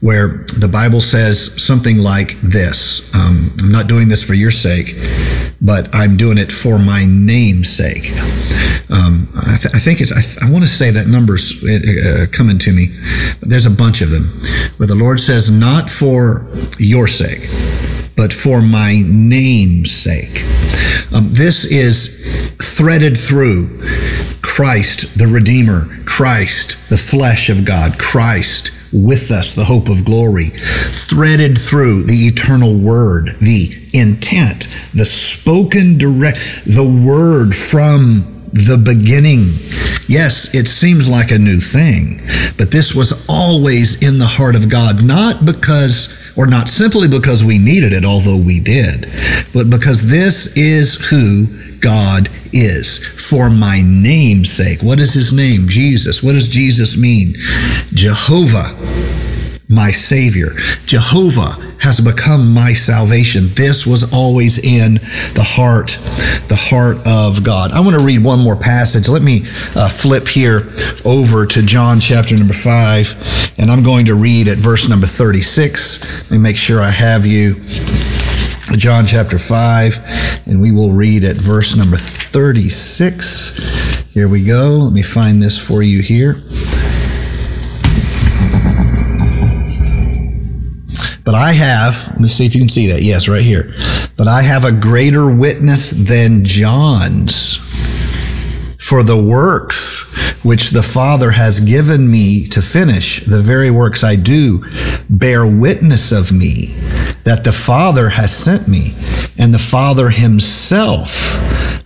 where 0.01 0.45
the 0.59 0.69
Bible 0.71 1.01
says 1.01 1.63
something 1.63 1.99
like 1.99 2.41
this 2.41 3.01
um, 3.31 3.51
I'm 3.63 3.73
not 3.73 3.87
doing 3.89 4.09
this 4.09 4.23
for 4.23 4.35
your 4.35 4.51
sake, 4.51 4.95
but 5.61 5.95
I'm 5.95 6.17
doing 6.17 6.39
it 6.39 6.51
for 6.51 6.79
my 6.79 7.05
name's 7.07 7.69
sake. 7.69 8.11
Um, 8.91 9.29
I, 9.47 9.57
th- 9.61 9.75
I, 9.75 9.79
think 9.79 10.01
it's, 10.01 10.13
I, 10.13 10.21
th- 10.21 10.39
I 10.43 10.51
want 10.51 10.65
to 10.65 10.71
say 10.71 10.91
that 10.91 11.07
number's 11.07 11.63
uh, 11.63 12.27
coming 12.33 12.59
to 12.59 12.73
me, 12.73 12.89
but 13.39 13.49
there's 13.49 13.67
a 13.67 13.71
bunch 13.71 14.01
of 14.01 14.11
them 14.11 14.25
where 14.79 14.87
the 14.87 14.97
Lord 14.97 15.21
says, 15.21 15.51
not 15.51 15.91
for 15.91 16.47
your 16.79 17.07
sake, 17.07 17.49
but 18.17 18.33
for 18.33 18.61
my 18.61 19.03
name's 19.07 19.91
sake. 19.91 20.43
Um, 21.15 21.29
this 21.31 21.65
is 21.65 22.55
threaded 22.57 23.17
through 23.17 23.69
Christ, 24.43 25.19
the 25.19 25.27
Redeemer, 25.27 25.87
Christ, 26.21 26.91
the 26.91 26.99
flesh 26.99 27.49
of 27.49 27.65
God, 27.65 27.99
Christ 27.99 28.73
with 28.93 29.31
us, 29.31 29.55
the 29.55 29.65
hope 29.65 29.89
of 29.89 30.05
glory, 30.05 30.49
threaded 30.49 31.57
through 31.57 32.03
the 32.03 32.27
eternal 32.27 32.79
word, 32.79 33.29
the 33.41 33.71
intent, 33.95 34.69
the 34.93 35.07
spoken 35.07 35.97
direct, 35.97 36.37
the 36.67 36.85
word 36.85 37.55
from 37.55 38.45
the 38.53 38.77
beginning. 38.77 39.49
Yes, 40.09 40.55
it 40.55 40.69
seems 40.69 41.09
like 41.09 41.31
a 41.31 41.39
new 41.39 41.57
thing, 41.57 42.21
but 42.59 42.71
this 42.71 42.95
was 42.95 43.25
always 43.27 44.07
in 44.07 44.19
the 44.19 44.27
heart 44.27 44.57
of 44.57 44.69
God, 44.69 45.03
not 45.03 45.47
because 45.47 46.20
or 46.37 46.47
not 46.47 46.69
simply 46.69 47.09
because 47.09 47.45
we 47.45 47.59
needed 47.59 47.93
it, 47.93 48.05
although 48.05 48.41
we 48.45 48.61
did, 48.61 49.07
but 49.53 49.71
because 49.71 50.09
this 50.09 50.57
is 50.57 50.97
who 51.11 51.47
God 51.81 52.29
is 52.53 52.99
for 52.99 53.51
my 53.51 53.81
name's 53.85 54.51
sake. 54.51 54.83
What 54.83 55.01
is 55.01 55.15
his 55.15 55.33
name? 55.33 55.69
Jesus. 55.69 56.23
What 56.23 56.33
does 56.33 56.49
Jesus 56.49 56.97
mean? 56.99 57.35
Jehovah, 57.93 58.75
my 59.71 59.93
Savior. 59.93 60.49
Jehovah 60.85 61.55
has 61.79 62.01
become 62.01 62.53
my 62.53 62.73
salvation. 62.73 63.47
This 63.55 63.87
was 63.87 64.13
always 64.13 64.59
in 64.59 64.95
the 64.95 65.47
heart, 65.47 65.91
the 66.49 66.59
heart 66.59 66.97
of 67.07 67.45
God. 67.45 67.71
I 67.71 67.79
want 67.79 67.95
to 67.95 68.05
read 68.05 68.25
one 68.25 68.41
more 68.41 68.57
passage. 68.57 69.09
Let 69.09 69.23
me 69.23 69.49
uh, 69.77 69.89
flip 69.89 70.27
here 70.27 70.69
over 71.05 71.47
to 71.47 71.63
John 71.63 72.01
chapter 72.01 72.37
number 72.37 72.53
five, 72.53 73.15
and 73.59 73.71
I'm 73.71 73.85
going 73.85 74.07
to 74.07 74.17
read 74.17 74.49
at 74.49 74.59
verse 74.59 74.89
number 74.89 75.07
36. 75.07 76.23
Let 76.23 76.31
me 76.33 76.39
make 76.39 76.57
sure 76.57 76.81
I 76.81 76.91
have 76.91 77.25
you. 77.25 77.55
John 78.77 79.05
chapter 79.05 79.37
5, 79.37 80.47
and 80.47 80.61
we 80.61 80.71
will 80.71 80.93
read 80.93 81.25
at 81.25 81.37
verse 81.37 81.77
number 81.77 81.97
36. 81.97 84.13
Here 84.13 84.29
we 84.29 84.45
go. 84.45 84.79
Let 84.85 84.93
me 84.93 85.03
find 85.03 85.43
this 85.43 85.59
for 85.59 85.83
you 85.83 86.03
here. 86.03 86.41
But 91.25 91.35
I 91.35 91.53
have, 91.53 92.09
let 92.09 92.21
me 92.21 92.29
see 92.29 92.47
if 92.47 92.55
you 92.55 92.61
can 92.61 92.69
see 92.69 92.87
that. 92.89 93.03
Yes, 93.03 93.29
right 93.29 93.43
here. 93.43 93.73
But 94.17 94.29
I 94.29 94.43
have 94.43 94.65
a 94.65 94.73
greater 94.73 95.35
witness 95.35 95.91
than 95.91 96.45
John's 96.45 97.57
for 98.79 99.03
the 99.03 99.23
works 99.23 100.01
which 100.43 100.71
the 100.71 100.83
Father 100.83 101.31
has 101.31 101.61
given 101.61 102.11
me 102.11 102.47
to 102.47 102.63
finish, 102.63 103.25
the 103.25 103.41
very 103.41 103.71
works 103.71 104.03
I 104.03 104.17
do, 104.17 104.65
bear 105.09 105.47
witness 105.47 106.13
of 106.13 106.33
me 106.33 106.75
that 107.25 107.45
the 107.45 107.53
Father 107.53 108.09
has 108.09 108.35
sent 108.35 108.67
me, 108.67 108.95
and 109.39 109.53
the 109.53 109.59
Father 109.59 110.09
himself 110.09 111.35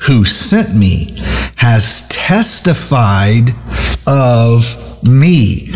who 0.03 0.25
sent 0.25 0.75
me 0.75 1.15
has 1.57 2.09
testified 2.09 3.51
of 4.07 4.84
me. 5.09 5.69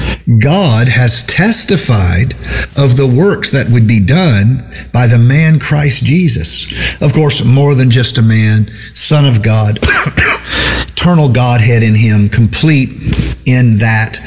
God 0.43 0.89
has 0.89 1.25
testified 1.27 2.35
of 2.77 2.97
the 2.97 3.07
works 3.07 3.51
that 3.51 3.69
would 3.71 3.87
be 3.87 4.01
done 4.01 4.59
by 4.93 5.07
the 5.07 5.19
man 5.19 5.59
Christ 5.59 6.05
Jesus. 6.05 6.67
Of 7.01 7.13
course, 7.13 7.45
more 7.45 7.75
than 7.75 7.91
just 7.91 8.19
a 8.19 8.23
man, 8.23 8.69
Son 8.95 9.25
of 9.25 9.43
God, 9.43 9.79
eternal 9.83 11.31
Godhead 11.31 11.83
in 11.83 11.95
him, 11.95 12.29
complete 12.29 12.91
in 13.47 13.79
that 13.79 14.19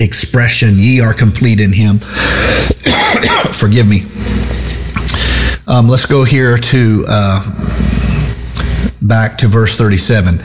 expression. 0.00 0.74
Ye 0.78 1.00
are 1.00 1.14
complete 1.14 1.60
in 1.60 1.72
him. 1.72 1.98
Forgive 3.52 3.88
me. 3.88 4.02
Um, 5.66 5.88
let's 5.88 6.06
go 6.06 6.24
here 6.24 6.56
to 6.56 7.04
uh, 7.08 7.42
back 9.02 9.38
to 9.38 9.48
verse 9.48 9.76
37. 9.76 10.38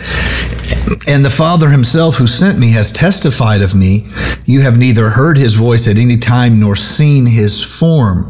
And 1.07 1.23
the 1.23 1.29
Father 1.29 1.69
himself 1.69 2.15
who 2.15 2.27
sent 2.27 2.57
me 2.57 2.71
has 2.71 2.91
testified 2.91 3.61
of 3.61 3.75
me. 3.75 4.07
You 4.45 4.61
have 4.61 4.77
neither 4.77 5.09
heard 5.09 5.37
his 5.37 5.53
voice 5.55 5.87
at 5.87 5.97
any 5.97 6.17
time 6.17 6.59
nor 6.59 6.75
seen 6.75 7.25
his 7.25 7.63
form. 7.63 8.29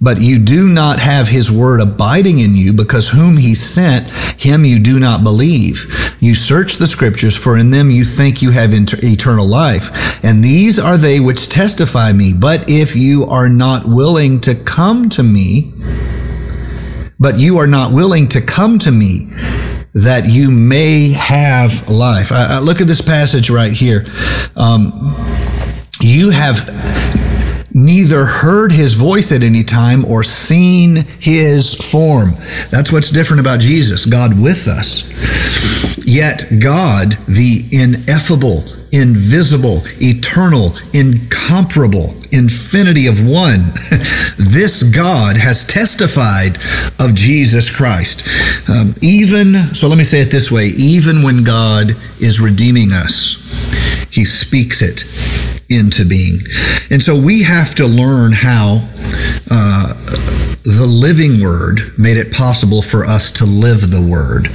But 0.00 0.20
you 0.20 0.40
do 0.40 0.68
not 0.68 0.98
have 0.98 1.28
his 1.28 1.50
word 1.50 1.80
abiding 1.80 2.40
in 2.40 2.56
you 2.56 2.72
because 2.72 3.08
whom 3.08 3.36
he 3.36 3.54
sent, 3.54 4.10
him 4.40 4.64
you 4.64 4.80
do 4.80 4.98
not 4.98 5.22
believe. 5.22 6.16
You 6.20 6.34
search 6.34 6.78
the 6.78 6.88
scriptures, 6.88 7.36
for 7.36 7.56
in 7.56 7.70
them 7.70 7.88
you 7.88 8.04
think 8.04 8.42
you 8.42 8.50
have 8.50 8.72
eternal 8.74 9.46
life. 9.46 10.24
And 10.24 10.42
these 10.42 10.80
are 10.80 10.96
they 10.96 11.20
which 11.20 11.48
testify 11.48 12.12
me. 12.12 12.32
But 12.36 12.68
if 12.68 12.96
you 12.96 13.26
are 13.26 13.48
not 13.48 13.84
willing 13.86 14.40
to 14.40 14.56
come 14.56 15.08
to 15.10 15.22
me, 15.22 15.72
but 17.20 17.38
you 17.38 17.58
are 17.58 17.68
not 17.68 17.92
willing 17.92 18.26
to 18.28 18.40
come 18.40 18.80
to 18.80 18.90
me, 18.90 19.28
that 19.94 20.26
you 20.26 20.50
may 20.50 21.12
have 21.12 21.88
life. 21.88 22.32
I, 22.32 22.56
I 22.56 22.58
look 22.60 22.80
at 22.80 22.86
this 22.86 23.00
passage 23.00 23.50
right 23.50 23.72
here. 23.72 24.06
Um, 24.56 25.14
you 26.00 26.30
have 26.30 26.68
neither 27.74 28.24
heard 28.24 28.72
his 28.72 28.94
voice 28.94 29.32
at 29.32 29.42
any 29.42 29.64
time 29.64 30.04
or 30.04 30.22
seen 30.22 30.96
his 31.20 31.74
form. 31.74 32.34
That's 32.70 32.92
what's 32.92 33.10
different 33.10 33.40
about 33.40 33.60
Jesus, 33.60 34.04
God 34.04 34.40
with 34.40 34.68
us. 34.68 35.04
Yet 36.06 36.44
God, 36.60 37.12
the 37.26 37.64
ineffable, 37.70 38.64
invisible, 38.92 39.80
eternal, 40.00 40.76
incomparable, 40.92 42.14
infinity 42.30 43.06
of 43.06 43.26
one. 43.26 43.60
this 44.38 44.82
God 44.82 45.36
has 45.36 45.66
testified 45.66 46.56
of 47.00 47.14
Jesus 47.14 47.74
Christ. 47.74 48.28
Um, 48.68 48.94
even, 49.02 49.54
so 49.74 49.88
let 49.88 49.98
me 49.98 50.04
say 50.04 50.20
it 50.20 50.30
this 50.30 50.50
way 50.50 50.66
even 50.76 51.22
when 51.22 51.42
God 51.42 51.92
is 52.20 52.40
redeeming 52.40 52.92
us, 52.92 53.36
he 54.10 54.24
speaks 54.24 54.82
it 54.82 55.04
into 55.70 56.04
being. 56.04 56.40
And 56.90 57.02
so 57.02 57.18
we 57.18 57.42
have 57.42 57.74
to 57.76 57.86
learn 57.86 58.32
how 58.32 58.86
uh, 59.50 59.92
the 60.64 60.86
living 60.86 61.42
word 61.42 61.98
made 61.98 62.16
it 62.16 62.32
possible 62.32 62.82
for 62.82 63.04
us 63.04 63.32
to 63.32 63.44
live 63.44 63.90
the 63.90 64.06
word. 64.06 64.46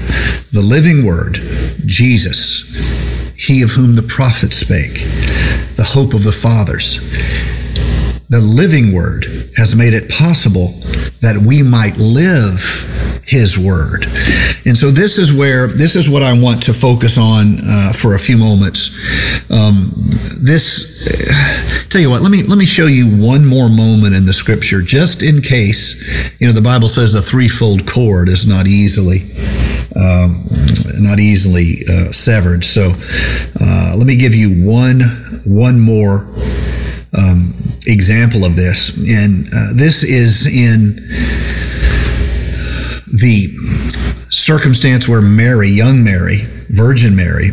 The 0.52 0.62
living 0.62 1.06
word, 1.06 1.40
Jesus, 1.86 2.64
he 3.48 3.64
of 3.64 3.72
whom 3.72 3.96
the 3.96 4.04
prophet 4.04 4.52
spake, 4.52 5.00
the 5.78 5.88
hope 5.88 6.14
of 6.14 6.24
the 6.24 6.32
fathers. 6.32 7.00
The 8.30 8.42
living 8.42 8.94
word 8.94 9.26
has 9.56 9.74
made 9.74 9.94
it 9.94 10.10
possible 10.10 10.74
that 11.22 11.42
we 11.48 11.64
might 11.64 11.96
live 11.96 12.60
his 13.26 13.58
word. 13.58 14.04
And 14.66 14.78
so 14.78 14.92
this 14.92 15.18
is 15.18 15.34
where 15.34 15.68
this 15.68 15.96
is 15.96 16.10
what 16.10 16.24
i 16.24 16.32
want 16.32 16.64
to 16.64 16.74
focus 16.74 17.18
on 17.18 17.60
uh, 17.64 17.94
for 17.94 18.16
a 18.16 18.20
few 18.20 18.38
moments. 18.38 18.92
Um, 19.50 19.92
this 20.44 21.08
uh, 21.08 21.88
tell 21.90 22.02
you 22.02 22.10
what 22.10 22.22
let 22.22 22.32
me 22.32 22.44
let 22.44 22.58
me 22.58 22.66
show 22.66 22.88
you 22.88 23.08
one 23.08 23.46
more 23.46 23.70
moment 23.70 24.14
in 24.14 24.26
the 24.26 24.34
scripture 24.34 24.82
just 24.82 25.24
in 25.24 25.42
case 25.42 25.96
you 26.40 26.48
know 26.48 26.54
the 26.54 26.62
bible 26.62 26.88
says 26.88 27.16
a 27.16 27.22
threefold 27.22 27.88
cord 27.88 28.28
is 28.28 28.46
not 28.46 28.68
easily 28.68 29.20
um, 30.00 30.46
not 31.00 31.20
easily 31.20 31.76
uh, 31.90 32.12
severed 32.12 32.64
so 32.64 32.94
uh, 33.62 33.94
let 33.98 34.08
me 34.08 34.16
give 34.16 34.36
you 34.36 34.66
one 34.66 35.02
one 35.46 35.80
more 35.80 36.28
um, 37.18 37.54
example 37.88 38.46
of 38.46 38.56
this. 38.56 38.96
And 38.98 39.48
uh, 39.48 39.74
this 39.74 40.04
is 40.04 40.46
in 40.46 40.96
the 43.08 43.48
circumstance 44.30 45.08
where 45.08 45.22
Mary, 45.22 45.70
young 45.70 46.04
Mary, 46.04 46.40
Virgin 46.70 47.16
Mary, 47.16 47.50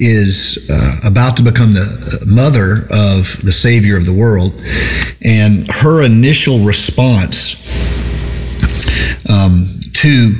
is 0.00 0.68
uh, 0.70 1.08
about 1.08 1.36
to 1.36 1.42
become 1.42 1.74
the 1.74 2.24
mother 2.26 2.86
of 2.90 3.40
the 3.42 3.52
Savior 3.52 3.96
of 3.96 4.06
the 4.06 4.12
world. 4.12 4.52
And 5.22 5.70
her 5.70 6.04
initial 6.04 6.64
response 6.64 7.54
um, 9.28 9.78
to 10.04 10.32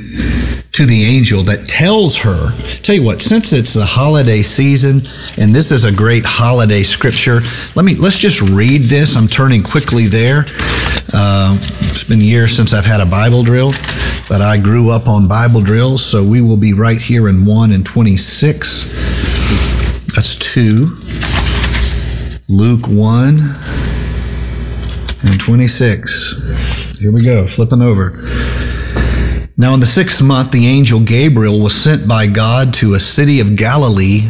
to 0.71 0.85
the 0.85 1.03
angel 1.05 1.41
that 1.41 1.65
tells 1.65 2.15
her, 2.17 2.51
tell 2.83 2.93
you 2.93 3.03
what, 3.03 3.19
since 3.19 3.51
it's 3.51 3.73
the 3.73 3.85
holiday 3.85 4.43
season 4.43 4.97
and 5.41 5.55
this 5.55 5.71
is 5.71 5.85
a 5.85 5.91
great 5.91 6.23
holiday 6.23 6.83
scripture, 6.83 7.39
let 7.75 7.83
me 7.83 7.95
let's 7.95 8.19
just 8.19 8.41
read 8.41 8.83
this. 8.83 9.15
I'm 9.15 9.27
turning 9.27 9.63
quickly 9.63 10.05
there. 10.05 10.45
Uh, 11.11 11.57
it's 11.89 12.03
been 12.03 12.21
years 12.21 12.55
since 12.55 12.73
I've 12.73 12.85
had 12.85 13.01
a 13.01 13.07
Bible 13.07 13.41
drill, 13.41 13.71
but 14.29 14.41
I 14.41 14.59
grew 14.59 14.91
up 14.91 15.07
on 15.07 15.27
Bible 15.27 15.61
drills, 15.61 16.05
so 16.05 16.23
we 16.23 16.41
will 16.41 16.57
be 16.57 16.73
right 16.73 17.01
here 17.01 17.27
in 17.27 17.43
1 17.43 17.71
and 17.71 17.83
26. 17.83 20.13
That's 20.13 20.37
2. 20.37 20.95
Luke 22.49 22.87
1 22.87 23.39
and 25.25 25.39
26. 25.39 26.99
Here 26.99 27.11
we 27.11 27.23
go, 27.23 27.47
flipping 27.47 27.81
over. 27.81 28.21
Now, 29.57 29.73
in 29.73 29.79
the 29.79 29.85
sixth 29.85 30.21
month, 30.21 30.51
the 30.51 30.67
angel 30.67 30.99
Gabriel 30.99 31.61
was 31.61 31.73
sent 31.73 32.05
by 32.05 32.27
God 32.27 32.73
to 32.75 32.93
a 32.93 32.99
city 32.99 33.39
of 33.39 33.55
Galilee 33.55 34.23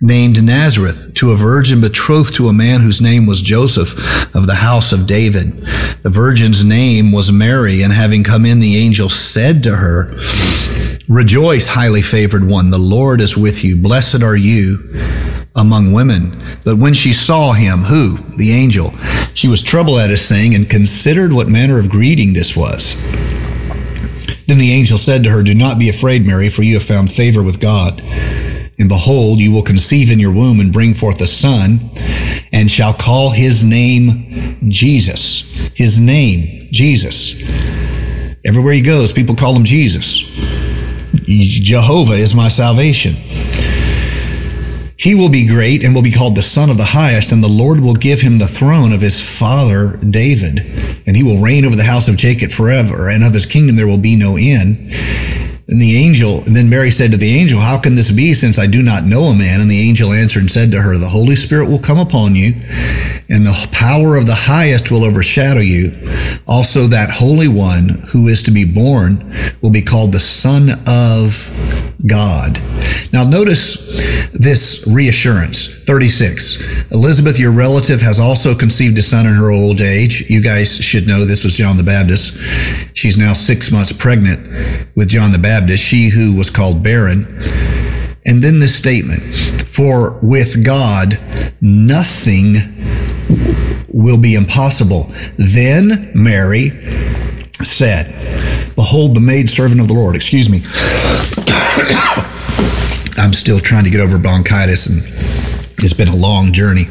named 0.00 0.42
Nazareth 0.42 1.12
to 1.14 1.30
a 1.30 1.36
virgin 1.36 1.80
betrothed 1.80 2.34
to 2.34 2.48
a 2.48 2.52
man 2.52 2.80
whose 2.80 3.00
name 3.00 3.26
was 3.26 3.40
Joseph 3.42 3.94
of 4.34 4.48
the 4.48 4.56
house 4.56 4.90
of 4.90 5.06
David. 5.06 5.52
The 6.02 6.10
virgin's 6.10 6.64
name 6.64 7.12
was 7.12 7.30
Mary, 7.30 7.82
and 7.82 7.92
having 7.92 8.24
come 8.24 8.44
in, 8.44 8.58
the 8.58 8.76
angel 8.76 9.08
said 9.08 9.62
to 9.62 9.76
her, 9.76 10.12
Rejoice, 11.08 11.66
highly 11.68 12.02
favored 12.02 12.46
one, 12.46 12.70
the 12.70 12.78
Lord 12.78 13.20
is 13.20 13.36
with 13.36 13.64
you. 13.64 13.76
Blessed 13.76 14.22
are 14.22 14.36
you 14.36 14.78
among 15.56 15.92
women. 15.92 16.38
But 16.64 16.78
when 16.78 16.94
she 16.94 17.12
saw 17.12 17.52
him, 17.52 17.80
who? 17.80 18.16
The 18.36 18.52
angel, 18.52 18.92
she 19.34 19.48
was 19.48 19.62
troubled 19.62 19.98
at 19.98 20.10
his 20.10 20.24
saying 20.26 20.54
and 20.54 20.68
considered 20.68 21.32
what 21.32 21.48
manner 21.48 21.78
of 21.78 21.90
greeting 21.90 22.32
this 22.32 22.56
was. 22.56 22.94
Then 24.46 24.58
the 24.58 24.72
angel 24.72 24.98
said 24.98 25.24
to 25.24 25.30
her, 25.30 25.42
Do 25.42 25.54
not 25.54 25.78
be 25.78 25.88
afraid, 25.88 26.26
Mary, 26.26 26.48
for 26.48 26.62
you 26.62 26.74
have 26.74 26.82
found 26.82 27.12
favor 27.12 27.42
with 27.42 27.60
God. 27.60 28.00
And 28.78 28.88
behold, 28.88 29.38
you 29.38 29.52
will 29.52 29.62
conceive 29.62 30.10
in 30.10 30.18
your 30.18 30.32
womb 30.32 30.60
and 30.60 30.72
bring 30.72 30.94
forth 30.94 31.20
a 31.20 31.26
son, 31.26 31.90
and 32.52 32.70
shall 32.70 32.92
call 32.94 33.30
his 33.30 33.64
name 33.64 34.58
Jesus. 34.68 35.42
His 35.74 36.00
name, 36.00 36.68
Jesus. 36.70 37.34
Everywhere 38.44 38.72
he 38.72 38.82
goes, 38.82 39.12
people 39.12 39.34
call 39.34 39.54
him 39.54 39.64
Jesus. 39.64 40.21
Jehovah 41.26 42.14
is 42.14 42.34
my 42.34 42.48
salvation. 42.48 43.14
He 44.96 45.16
will 45.16 45.28
be 45.28 45.46
great 45.46 45.82
and 45.82 45.94
will 45.94 46.02
be 46.02 46.12
called 46.12 46.36
the 46.36 46.42
Son 46.42 46.70
of 46.70 46.76
the 46.76 46.84
Highest, 46.84 47.32
and 47.32 47.42
the 47.42 47.48
Lord 47.48 47.80
will 47.80 47.94
give 47.94 48.20
him 48.20 48.38
the 48.38 48.46
throne 48.46 48.92
of 48.92 49.00
his 49.00 49.20
father 49.20 49.96
David, 49.96 50.60
and 51.06 51.16
he 51.16 51.24
will 51.24 51.42
reign 51.42 51.64
over 51.64 51.74
the 51.74 51.82
house 51.82 52.06
of 52.06 52.16
Jacob 52.16 52.52
forever, 52.52 53.10
and 53.10 53.24
of 53.24 53.34
his 53.34 53.44
kingdom 53.44 53.74
there 53.74 53.88
will 53.88 53.98
be 53.98 54.14
no 54.14 54.36
end. 54.36 54.92
And 55.68 55.80
the 55.80 55.96
angel, 55.96 56.42
and 56.44 56.56
then 56.56 56.68
Mary 56.68 56.90
said 56.90 57.12
to 57.12 57.16
the 57.16 57.38
angel, 57.38 57.60
How 57.60 57.78
can 57.78 57.94
this 57.94 58.10
be 58.10 58.34
since 58.34 58.58
I 58.58 58.66
do 58.66 58.82
not 58.82 59.04
know 59.04 59.24
a 59.24 59.34
man? 59.34 59.60
And 59.60 59.70
the 59.70 59.88
angel 59.88 60.12
answered 60.12 60.40
and 60.40 60.50
said 60.50 60.70
to 60.72 60.80
her, 60.80 60.98
The 60.98 61.08
Holy 61.08 61.36
Spirit 61.36 61.68
will 61.68 61.78
come 61.78 61.98
upon 61.98 62.34
you, 62.34 62.52
and 63.28 63.46
the 63.46 63.68
power 63.72 64.16
of 64.16 64.26
the 64.26 64.34
highest 64.34 64.90
will 64.90 65.04
overshadow 65.04 65.60
you. 65.60 65.92
Also, 66.46 66.82
that 66.88 67.10
Holy 67.10 67.48
One 67.48 67.90
who 68.12 68.28
is 68.28 68.42
to 68.42 68.50
be 68.50 68.64
born 68.64 69.32
will 69.62 69.70
be 69.70 69.82
called 69.82 70.12
the 70.12 70.20
Son 70.20 70.70
of 70.86 71.48
God. 72.06 72.58
Now, 73.12 73.24
notice 73.24 74.30
this 74.32 74.84
reassurance 74.86 75.81
36. 75.86 76.92
Elizabeth, 76.92 77.38
your 77.38 77.52
relative, 77.52 78.00
has 78.00 78.18
also 78.18 78.54
conceived 78.54 78.96
a 78.98 79.02
son 79.02 79.26
in 79.26 79.34
her 79.34 79.50
old 79.50 79.80
age. 79.80 80.28
You 80.30 80.42
guys 80.42 80.76
should 80.76 81.06
know 81.06 81.24
this 81.24 81.44
was 81.44 81.56
John 81.56 81.76
the 81.76 81.82
Baptist. 81.82 82.36
She's 82.96 83.18
now 83.18 83.32
six 83.32 83.70
months 83.70 83.92
pregnant 83.92 84.40
with 84.96 85.08
John 85.08 85.32
the 85.32 85.38
Baptist, 85.38 85.82
she 85.82 86.08
who 86.08 86.36
was 86.36 86.50
called 86.50 86.82
barren. 86.82 87.26
And 88.24 88.42
then 88.42 88.60
this 88.60 88.76
statement 88.76 89.22
For 89.66 90.18
with 90.22 90.64
God, 90.64 91.18
nothing 91.60 92.54
will 93.92 94.20
be 94.20 94.34
impossible. 94.34 95.06
Then 95.36 96.12
Mary 96.14 96.70
said, 97.64 98.06
Behold, 98.74 99.14
the 99.14 99.20
maid 99.20 99.50
servant 99.50 99.80
of 99.80 99.88
the 99.88 99.94
Lord. 99.94 100.16
Excuse 100.16 100.48
me. 100.48 100.60
I'm 103.18 103.32
still 103.32 103.58
trying 103.58 103.84
to 103.84 103.90
get 103.90 104.00
over 104.00 104.18
bronchitis, 104.18 104.86
and 104.86 105.02
it's 105.84 105.92
been 105.92 106.08
a 106.08 106.16
long 106.16 106.52
journey. 106.52 106.84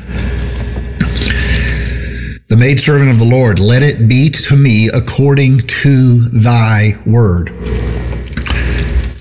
The 2.47 2.57
maid 2.57 2.79
servant 2.79 3.09
of 3.09 3.19
the 3.19 3.25
Lord, 3.25 3.59
let 3.59 3.83
it 3.83 4.09
be 4.09 4.29
to 4.29 4.55
me 4.57 4.89
according 4.93 5.59
to 5.59 6.19
thy 6.29 6.91
word. 7.05 7.49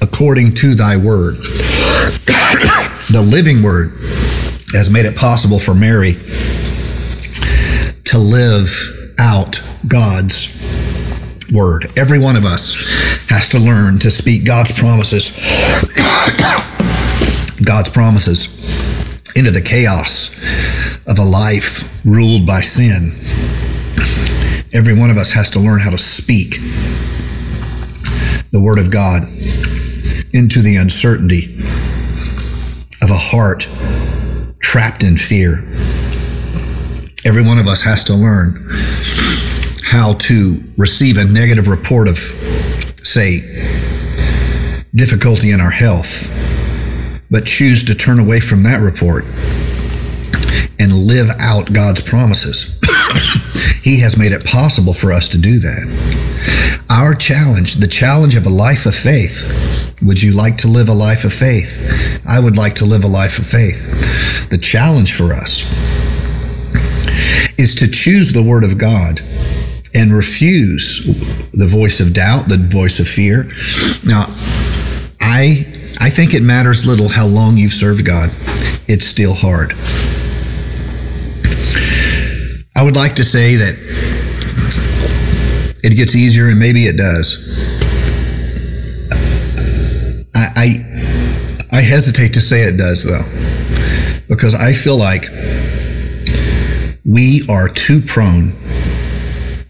According 0.03 0.55
to 0.55 0.75
thy 0.75 0.97
word. 0.97 1.37
the 3.13 3.25
living 3.25 3.63
word 3.63 3.91
has 4.73 4.91
made 4.91 5.05
it 5.05 5.17
possible 5.17 5.61
for 5.61 5.75
Mary 5.75 6.15
to 8.05 8.19
live 8.19 9.15
out 9.21 9.63
God's 9.87 10.49
word. 11.53 11.87
Every 11.97 12.19
one 12.19 12.35
of 12.35 12.45
us 12.45 12.75
has 13.29 13.49
to 13.51 13.61
learn 13.61 14.01
to 14.01 14.11
speak 14.11 14.45
God's 14.45 14.73
promises, 14.79 15.31
God's 17.65 17.91
promises 17.91 18.60
into 19.41 19.51
the 19.51 19.63
chaos 19.63 20.29
of 21.09 21.19
a 21.19 21.25
life 21.25 22.05
ruled 22.05 22.47
by 22.47 22.61
sin. 22.61 23.11
Every 24.75 24.93
one 24.93 25.09
of 25.09 25.17
us 25.17 25.31
has 25.31 25.49
to 25.51 25.59
learn 25.59 25.81
how 25.81 25.89
to 25.89 25.97
speak 25.97 26.57
the 28.53 28.61
word 28.63 28.79
of 28.79 28.91
God 28.91 29.23
into 30.35 30.61
the 30.61 30.77
uncertainty 30.77 31.47
of 33.01 33.09
a 33.09 33.17
heart 33.17 33.67
trapped 34.61 35.05
in 35.05 35.17
fear. 35.17 35.55
Every 37.25 37.43
one 37.43 37.57
of 37.57 37.67
us 37.67 37.81
has 37.81 38.05
to 38.05 38.15
learn 38.15 38.63
how 39.83 40.19
to 40.19 40.57
receive 40.77 41.17
a 41.17 41.25
negative 41.25 41.67
report 41.67 42.09
of, 42.09 42.19
say, 43.03 43.41
difficulty 44.95 45.53
in 45.53 45.63
our 45.63 45.71
health, 45.71 46.29
but 47.31 47.47
choose 47.47 47.85
to 47.85 47.95
turn 47.95 48.19
away 48.19 48.41
from 48.41 48.63
that 48.63 48.81
report 48.81 49.25
and 50.81 50.93
live 51.07 51.29
out 51.41 51.73
God's 51.73 52.01
promises. 52.01 52.79
he 53.83 54.01
has 54.01 54.17
made 54.17 54.33
it 54.33 54.45
possible 54.45 54.95
for 54.95 55.13
us 55.13 55.29
to 55.29 55.39
do 55.39 55.59
that. 55.59 56.87
Our 56.91 57.15
challenge, 57.15 57.75
the 57.75 57.87
challenge 57.87 58.35
of 58.35 58.47
a 58.47 58.51
life 58.51 58.87
of 58.87 58.95
faith, 58.95 59.97
would 60.03 60.23
you 60.23 60.33
like 60.33 60.57
to 60.59 60.69
live 60.69 60.89
a 60.89 60.95
life 60.95 61.25
of 61.25 61.33
faith? 61.33 62.23
I 62.27 62.41
would 62.41 62.57
like 62.57 62.75
to 62.77 62.85
live 62.85 63.05
a 63.05 63.09
life 63.09 63.39
of 63.39 63.47
faith. 63.47 64.49
The 64.51 64.59
challenge 64.59 65.15
for 65.15 65.33
us 65.33 65.63
is 67.59 67.75
to 67.77 67.87
choose 67.87 68.33
the 68.33 68.43
Word 68.43 68.65
of 68.65 68.79
God 68.79 69.21
and 69.95 70.13
refuse 70.13 71.05
the 71.53 71.67
voice 71.67 72.01
of 72.01 72.15
doubt, 72.15 72.49
the 72.49 72.57
voice 72.57 73.01
of 73.01 73.07
fear. 73.07 73.45
Now, 74.05 74.25
I 75.21 75.70
I 76.03 76.09
think 76.09 76.33
it 76.33 76.43
matters 76.43 76.87
little 76.87 77.11
how 77.11 77.27
long 77.27 77.59
you've 77.59 77.75
served 77.75 78.07
God. 78.07 78.31
It's 78.89 79.05
still 79.05 79.35
hard. 79.35 79.75
I 82.75 82.83
would 82.83 82.97
like 82.97 83.17
to 83.17 83.25
say 83.25 83.57
that 83.57 83.75
it 85.85 85.97
gets 85.97 86.17
easier, 86.17 86.49
and 86.49 86.59
maybe 86.59 86.85
it 86.87 86.97
does. 86.97 87.37
I, 90.35 90.49
I, 90.57 91.77
I 91.79 91.81
hesitate 91.83 92.33
to 92.33 92.41
say 92.41 92.63
it 92.63 92.79
does, 92.79 93.05
though, 93.05 94.25
because 94.27 94.55
I 94.55 94.73
feel 94.73 94.97
like 94.97 95.27
we 97.05 97.43
are 97.51 97.69
too 97.69 98.01
prone 98.01 98.53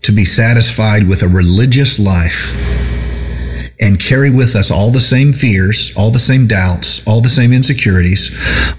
to 0.02 0.12
be 0.12 0.24
satisfied 0.24 1.08
with 1.08 1.24
a 1.24 1.28
religious 1.28 1.98
life 1.98 2.59
and 3.80 3.98
carry 3.98 4.30
with 4.30 4.54
us 4.54 4.70
all 4.70 4.90
the 4.90 5.00
same 5.00 5.32
fears, 5.32 5.92
all 5.96 6.10
the 6.10 6.18
same 6.18 6.46
doubts, 6.46 7.06
all 7.06 7.20
the 7.20 7.28
same 7.28 7.52
insecurities, 7.52 8.30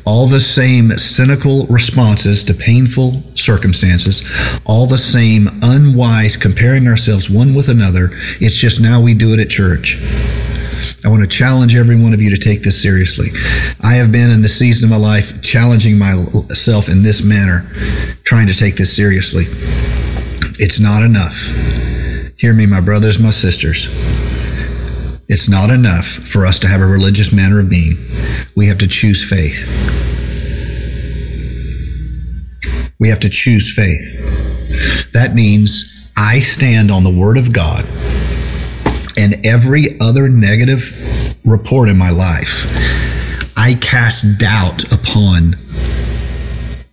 all 0.06 0.28
the 0.28 0.40
same 0.40 0.92
cynical 0.92 1.66
responses 1.68 2.44
to 2.44 2.54
painful 2.54 3.14
circumstances, 3.36 4.22
all 4.66 4.86
the 4.86 4.98
same 4.98 5.48
unwise 5.64 6.38
comparing 6.38 6.88
ourselves 6.88 7.30
one 7.30 7.56
with 7.56 7.68
another. 7.68 8.10
It's 8.40 8.56
just 8.56 8.80
now 8.80 9.02
we 9.02 9.14
do 9.16 9.34
it 9.34 9.40
at 9.40 9.50
church. 9.50 9.98
I 11.04 11.10
want 11.10 11.24
to 11.24 11.28
challenge 11.28 11.76
every 11.76 12.00
one 12.00 12.14
of 12.14 12.22
you 12.22 12.30
to 12.30 12.38
take 12.38 12.62
this 12.62 12.80
seriously. 12.80 13.30
I 13.82 13.94
have 13.96 14.12
been 14.12 14.30
in 14.30 14.44
the 14.44 14.50
season 14.50 14.92
of 14.92 14.92
my 14.92 15.04
life 15.04 15.42
challenging 15.42 15.98
myself 15.98 16.90
in 16.90 17.02
this 17.02 17.24
manner, 17.24 17.66
trying 18.24 18.48
to 18.48 18.56
take 18.56 18.76
this 18.76 18.96
seriously. 18.96 19.46
It's 20.60 20.80
not 20.80 21.02
enough. 21.02 21.36
Hear 22.38 22.54
me, 22.54 22.68
my 22.68 22.82
brothers, 22.82 23.18
my 23.18 23.32
sisters. 23.32 23.88
It's 25.34 25.48
not 25.48 25.70
enough 25.70 26.06
for 26.06 26.46
us 26.46 26.60
to 26.60 26.68
have 26.68 26.82
a 26.82 26.86
religious 26.86 27.32
manner 27.32 27.62
of 27.62 27.70
being. 27.70 27.94
We 28.54 28.68
have 28.68 28.80
to 28.80 28.88
choose 28.88 29.24
faith. 29.24 29.64
We 33.00 33.08
have 33.08 33.22
to 33.22 33.30
choose 33.30 33.74
faith. 33.74 35.14
That 35.14 35.34
means 35.34 36.10
I 36.18 36.40
stand 36.40 36.92
on 36.92 37.06
the 37.06 37.18
Word 37.18 37.38
of 37.38 37.54
God 37.54 37.86
and 39.18 39.46
every 39.46 39.98
other 40.02 40.28
negative 40.28 40.92
report 41.46 41.88
in 41.88 41.98
my 41.98 42.12
life. 42.12 42.68
I 43.56 43.76
cast 43.76 44.38
doubt 44.38 44.92
upon 44.92 45.56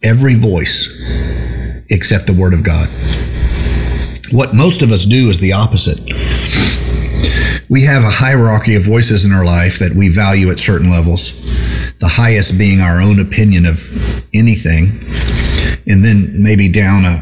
every 0.05 0.37
voice 0.37 0.87
except 1.91 2.29
the 2.29 2.39
Word 2.39 2.55
of 2.55 2.63
God. 2.63 2.89
What 4.31 4.55
most 4.55 4.83
of 4.83 4.93
us 4.93 5.05
do 5.05 5.29
is 5.29 5.41
the 5.41 5.55
opposite. 5.55 5.99
We 7.71 7.83
have 7.83 8.03
a 8.03 8.11
hierarchy 8.11 8.77
of 8.77 8.83
voices 8.83 9.27
in 9.27 9.33
our 9.33 9.45
life 9.45 9.79
that 9.81 9.93
we 9.93 10.09
value 10.09 10.49
at 10.51 10.59
certain 10.59 10.89
levels, 10.89 11.33
the 11.99 12.09
highest 12.09 12.57
being 12.57 12.81
our 12.81 13.03
own 13.03 13.21
opinion 13.21 13.67
of 13.67 13.77
anything, 14.35 14.89
and 15.87 16.03
then 16.03 16.43
maybe 16.43 16.71
down 16.73 17.05
a, 17.05 17.21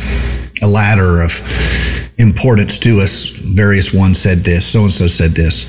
a 0.62 0.66
ladder 0.66 1.20
of 1.22 1.36
importance 2.18 2.78
to 2.78 3.00
us. 3.00 3.28
Various 3.28 3.92
ones 3.92 4.18
said 4.18 4.38
this, 4.38 4.64
so 4.64 4.82
and 4.82 4.92
so 4.92 5.06
said 5.06 5.32
this. 5.32 5.68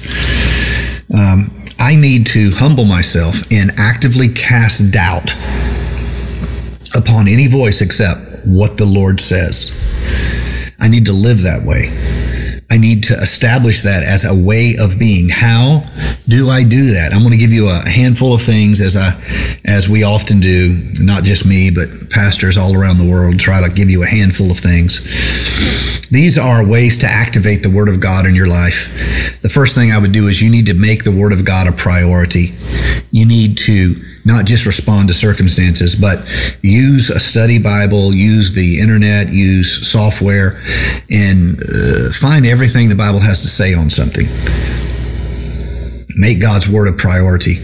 Um, 1.14 1.52
I 1.80 1.98
need 1.98 2.26
to 2.28 2.52
humble 2.52 2.86
myself 2.86 3.36
and 3.52 3.72
actively 3.78 4.30
cast 4.30 4.90
doubt 4.92 5.34
upon 6.96 7.28
any 7.28 7.48
voice 7.48 7.82
except 7.82 8.22
what 8.46 8.78
the 8.78 8.86
Lord 8.86 9.20
says. 9.20 9.76
I 10.80 10.88
need 10.88 11.08
to 11.08 11.14
live 11.14 11.42
that 11.42 11.64
way. 11.66 11.90
I 12.72 12.78
need 12.78 13.04
to 13.06 13.14
establish 13.16 13.82
that 13.82 14.04
as 14.04 14.26
a 14.26 14.34
way 14.34 14.74
of 14.80 14.98
being. 14.98 15.30
How 15.30 15.84
do 16.28 16.50
I 16.50 16.64
do 16.64 16.94
that? 16.94 17.12
I'm 17.14 17.20
going 17.20 17.32
to 17.34 17.38
give 17.38 17.54
you 17.54 17.70
a 17.70 17.88
handful 17.88 18.34
of 18.34 18.42
things 18.42 18.82
as 18.82 18.96
I, 18.96 19.12
as 19.66 19.88
we 19.88 20.04
often 20.04 20.40
do, 20.40 20.92
not 21.00 21.24
just 21.24 21.46
me, 21.46 21.70
but 21.70 22.10
pastors 22.10 22.58
all 22.58 22.76
around 22.76 22.98
the 22.98 23.10
world 23.10 23.40
try 23.40 23.62
to 23.62 23.74
give 23.74 23.90
you 23.90 24.04
a 24.04 24.08
handful 24.08 24.52
of 24.52 24.58
things. 24.58 25.02
These 26.10 26.38
are 26.38 26.68
ways 26.68 26.98
to 27.00 27.08
activate 27.08 27.64
the 27.64 27.72
Word 27.72 27.90
of 27.90 28.00
God 28.00 28.26
in 28.26 28.36
your 28.36 28.48
life. 28.48 29.40
The 29.42 29.50
first 29.50 29.76
thing 29.76 29.92
I 29.92 29.98
would 29.98 30.12
do 30.12 30.28
is 30.28 30.42
you 30.42 30.50
need 30.50 30.68
to 30.68 30.74
make 30.74 31.04
the 31.04 31.12
Word 31.12 31.34
of 31.34 31.44
God 31.44 31.68
a 31.68 31.72
priority. 31.72 32.54
You 33.12 33.26
need 33.26 33.58
to 33.60 33.96
not 34.26 34.46
just 34.46 34.66
respond 34.66 35.08
to 35.10 35.14
circumstances, 35.14 35.96
but 35.96 36.20
use 36.62 37.10
a 37.10 37.20
study 37.20 37.60
Bible, 37.60 38.16
use 38.16 38.54
the 38.54 38.80
internet, 38.80 39.34
use 39.34 39.86
software, 39.88 40.62
and 41.10 41.62
uh, 41.62 42.12
find 42.14 42.46
everything 42.46 42.90
the 42.90 42.96
Bible 42.96 43.20
has 43.20 43.42
to 43.42 43.48
say 43.48 43.74
on 43.74 43.90
something. 43.90 44.26
Make 46.16 46.42
God's 46.42 46.70
word 46.70 46.88
a 46.88 46.94
priority. 46.94 47.58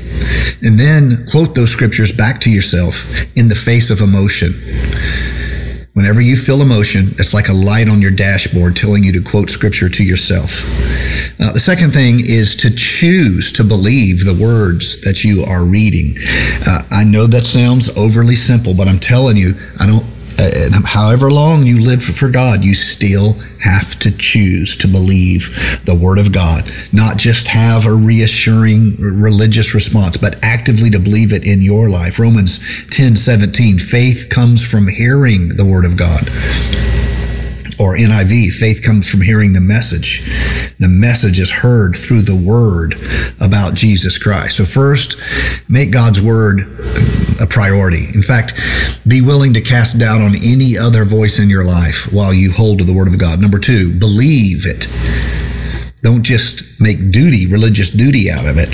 And 0.61 0.79
then 0.79 1.25
quote 1.27 1.55
those 1.55 1.71
scriptures 1.71 2.11
back 2.11 2.41
to 2.41 2.51
yourself 2.51 3.05
in 3.37 3.47
the 3.47 3.55
face 3.55 3.89
of 3.89 4.01
emotion. 4.01 4.53
Whenever 5.93 6.21
you 6.21 6.35
feel 6.35 6.61
emotion, 6.61 7.07
it's 7.17 7.33
like 7.33 7.49
a 7.49 7.53
light 7.53 7.89
on 7.89 8.01
your 8.01 8.11
dashboard 8.11 8.75
telling 8.75 9.03
you 9.03 9.11
to 9.11 9.21
quote 9.21 9.49
scripture 9.49 9.89
to 9.89 10.03
yourself. 10.03 10.63
Uh, 11.39 11.51
the 11.51 11.59
second 11.59 11.91
thing 11.91 12.19
is 12.19 12.55
to 12.55 12.69
choose 12.69 13.51
to 13.51 13.63
believe 13.63 14.23
the 14.23 14.37
words 14.39 15.01
that 15.01 15.23
you 15.23 15.43
are 15.49 15.65
reading. 15.65 16.15
Uh, 16.67 16.83
I 16.91 17.03
know 17.03 17.25
that 17.27 17.43
sounds 17.43 17.89
overly 17.97 18.35
simple, 18.35 18.73
but 18.73 18.87
I'm 18.87 18.99
telling 18.99 19.35
you, 19.35 19.53
I 19.79 19.87
don't 19.87 20.05
uh, 20.39 20.81
however 20.85 21.31
long 21.31 21.63
you 21.63 21.81
live 21.81 22.01
for 22.01 22.29
God, 22.29 22.63
you 22.63 22.73
still 22.73 23.33
have 23.61 23.99
to 23.99 24.11
choose 24.11 24.77
to 24.77 24.87
believe 24.87 25.49
the 25.85 25.99
Word 26.01 26.17
of 26.17 26.31
God, 26.31 26.71
not 26.93 27.17
just 27.17 27.49
have 27.49 27.85
a 27.85 27.93
reassuring 27.93 28.95
religious 28.97 29.73
response, 29.73 30.15
but 30.15 30.41
actively 30.41 30.89
to 30.91 30.99
believe 30.99 31.33
it 31.33 31.45
in 31.45 31.61
your 31.61 31.89
life. 31.89 32.19
Romans 32.19 32.85
10 32.87 33.15
17, 33.15 33.79
faith 33.79 34.29
comes 34.29 34.65
from 34.65 34.87
hearing 34.87 35.49
the 35.49 35.65
Word 35.65 35.85
of 35.85 35.97
God. 35.97 36.29
Or 37.79 37.95
NIV, 37.95 38.51
faith 38.51 38.83
comes 38.83 39.09
from 39.09 39.21
hearing 39.21 39.53
the 39.53 39.61
message. 39.61 40.25
The 40.79 40.89
message 40.89 41.39
is 41.39 41.49
heard 41.49 41.95
through 41.95 42.21
the 42.21 42.35
word 42.35 42.95
about 43.39 43.73
Jesus 43.73 44.17
Christ. 44.17 44.57
So, 44.57 44.65
first, 44.65 45.15
make 45.69 45.91
God's 45.91 46.21
word 46.21 46.61
a 47.41 47.47
priority. 47.47 48.07
In 48.13 48.21
fact, 48.21 48.53
be 49.07 49.21
willing 49.21 49.53
to 49.53 49.61
cast 49.61 49.97
doubt 49.97 50.21
on 50.21 50.35
any 50.43 50.77
other 50.77 51.05
voice 51.05 51.39
in 51.39 51.49
your 51.49 51.63
life 51.63 52.11
while 52.11 52.33
you 52.33 52.51
hold 52.51 52.79
to 52.79 52.85
the 52.85 52.93
word 52.93 53.07
of 53.07 53.17
God. 53.17 53.39
Number 53.39 53.59
two, 53.59 53.97
believe 53.97 54.65
it. 54.65 54.87
Don't 56.01 56.23
just 56.23 56.79
make 56.79 57.11
duty, 57.11 57.45
religious 57.45 57.89
duty 57.89 58.31
out 58.31 58.45
of 58.45 58.55
it. 58.57 58.71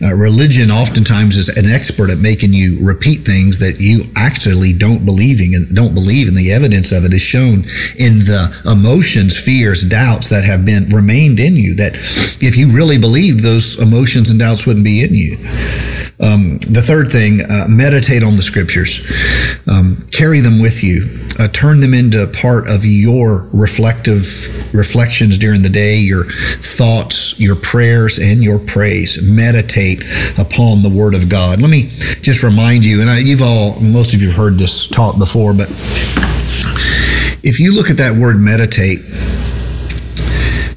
Uh, 0.00 0.14
religion 0.14 0.70
oftentimes 0.70 1.36
is 1.36 1.48
an 1.50 1.66
expert 1.66 2.10
at 2.10 2.18
making 2.18 2.54
you 2.54 2.78
repeat 2.80 3.20
things 3.20 3.58
that 3.58 3.78
you 3.78 4.04
actually 4.16 4.72
don't 4.72 5.04
believing 5.04 5.54
and 5.54 5.68
don't 5.74 5.92
believe, 5.92 6.28
and 6.28 6.36
the 6.36 6.50
evidence 6.50 6.90
of 6.90 7.04
it 7.04 7.12
is 7.12 7.20
shown 7.20 7.64
in 7.98 8.24
the 8.24 8.48
emotions, 8.64 9.38
fears, 9.38 9.84
doubts 9.84 10.30
that 10.30 10.44
have 10.44 10.64
been 10.64 10.88
remained 10.88 11.40
in 11.40 11.56
you. 11.56 11.74
That 11.74 11.94
if 12.40 12.56
you 12.56 12.68
really 12.68 12.98
believed, 12.98 13.40
those 13.40 13.78
emotions 13.78 14.30
and 14.30 14.38
doubts 14.40 14.66
wouldn't 14.66 14.84
be 14.84 15.04
in 15.04 15.14
you. 15.14 15.36
Um, 16.20 16.58
the 16.70 16.82
third 16.82 17.10
thing, 17.10 17.40
uh, 17.42 17.66
meditate 17.68 18.22
on 18.22 18.36
the 18.36 18.42
scriptures. 18.42 19.02
Um, 19.66 19.98
carry 20.12 20.40
them 20.40 20.60
with 20.60 20.84
you. 20.84 21.18
Uh, 21.38 21.48
turn 21.48 21.80
them 21.80 21.94
into 21.94 22.26
part 22.28 22.68
of 22.68 22.84
your 22.84 23.48
reflective 23.52 24.72
reflections 24.72 25.36
during 25.36 25.62
the 25.62 25.68
day, 25.68 25.96
your 25.96 26.24
thoughts, 26.64 27.38
your 27.38 27.56
prayers, 27.56 28.18
and 28.18 28.42
your 28.42 28.58
praise. 28.58 29.20
Meditate 29.22 30.04
upon 30.38 30.82
the 30.82 30.92
Word 30.94 31.14
of 31.14 31.28
God. 31.28 31.60
Let 31.60 31.70
me 31.70 31.90
just 32.22 32.42
remind 32.42 32.84
you, 32.84 33.00
and 33.00 33.10
I, 33.10 33.18
you've 33.18 33.42
all, 33.42 33.80
most 33.80 34.14
of 34.14 34.22
you 34.22 34.28
have 34.28 34.36
heard 34.36 34.58
this 34.58 34.86
taught 34.86 35.18
before, 35.18 35.54
but 35.54 35.68
if 37.44 37.58
you 37.58 37.74
look 37.74 37.90
at 37.90 37.96
that 37.96 38.16
word 38.16 38.36
meditate, 38.38 39.00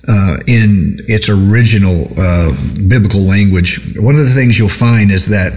uh, 0.07 0.37
in 0.47 1.01
its 1.07 1.29
original 1.29 2.07
uh, 2.17 2.51
biblical 2.87 3.21
language, 3.21 3.79
one 3.97 4.13
of 4.13 4.21
the 4.21 4.29
things 4.29 4.57
you'll 4.57 4.69
find 4.69 5.09
is 5.09 5.25
that 5.27 5.51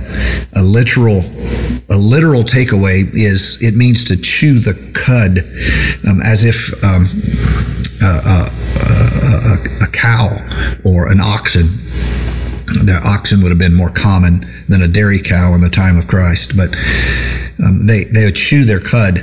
a 0.56 0.62
literal 0.62 1.20
a 1.90 1.96
literal 1.96 2.42
takeaway 2.42 3.04
is 3.14 3.58
it 3.62 3.74
means 3.74 4.04
to 4.04 4.16
chew 4.16 4.58
the 4.58 4.74
cud, 4.92 5.38
um, 6.08 6.20
as 6.20 6.44
if 6.44 6.72
um, 6.84 7.08
a, 8.02 8.12
a, 8.24 8.38
a, 8.84 9.52
a 9.52 9.67
cow 10.00 10.30
or 10.84 11.10
an 11.10 11.20
oxen. 11.20 11.66
The 12.66 13.00
oxen 13.04 13.42
would 13.42 13.50
have 13.50 13.58
been 13.58 13.74
more 13.74 13.90
common 13.90 14.44
than 14.68 14.82
a 14.82 14.88
dairy 14.88 15.20
cow 15.20 15.54
in 15.54 15.60
the 15.60 15.70
time 15.70 15.96
of 15.96 16.06
Christ, 16.06 16.56
but 16.56 16.68
um, 17.64 17.86
they 17.86 18.04
they 18.04 18.24
would 18.24 18.36
chew 18.36 18.64
their 18.64 18.80
cud. 18.80 19.16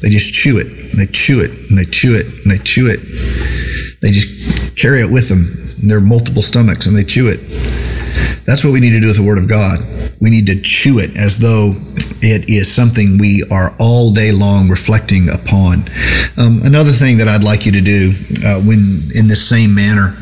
They 0.00 0.10
just 0.10 0.34
chew 0.34 0.58
it. 0.58 0.96
They 0.96 1.06
chew 1.06 1.40
it 1.40 1.50
and 1.70 1.78
they 1.78 1.84
chew 1.84 2.14
it 2.14 2.26
and 2.26 2.52
they 2.52 2.58
chew 2.62 2.86
it 2.86 3.00
they 4.02 4.10
just 4.10 4.76
carry 4.76 5.00
it 5.00 5.10
with 5.10 5.28
them. 5.28 5.46
There 5.78 5.96
are 5.96 6.02
multiple 6.02 6.42
stomachs 6.42 6.86
and 6.86 6.96
they 6.96 7.04
chew 7.04 7.28
it. 7.28 7.38
That's 8.44 8.64
what 8.64 8.72
we 8.72 8.80
need 8.80 8.90
to 8.90 9.00
do 9.00 9.06
with 9.06 9.16
the 9.16 9.22
Word 9.22 9.38
of 9.38 9.48
God. 9.48 9.78
We 10.22 10.30
need 10.30 10.46
to 10.46 10.60
chew 10.60 11.00
it 11.00 11.16
as 11.18 11.38
though 11.38 11.72
it 12.22 12.48
is 12.48 12.72
something 12.72 13.18
we 13.18 13.42
are 13.50 13.74
all 13.80 14.12
day 14.12 14.30
long 14.30 14.68
reflecting 14.68 15.28
upon. 15.28 15.90
Um, 16.36 16.62
another 16.62 16.92
thing 16.92 17.16
that 17.18 17.26
I'd 17.26 17.42
like 17.42 17.66
you 17.66 17.72
to 17.72 17.80
do 17.80 18.12
uh, 18.46 18.60
when 18.60 19.10
in 19.16 19.26
this 19.26 19.42
same 19.46 19.74
manner 19.74 20.14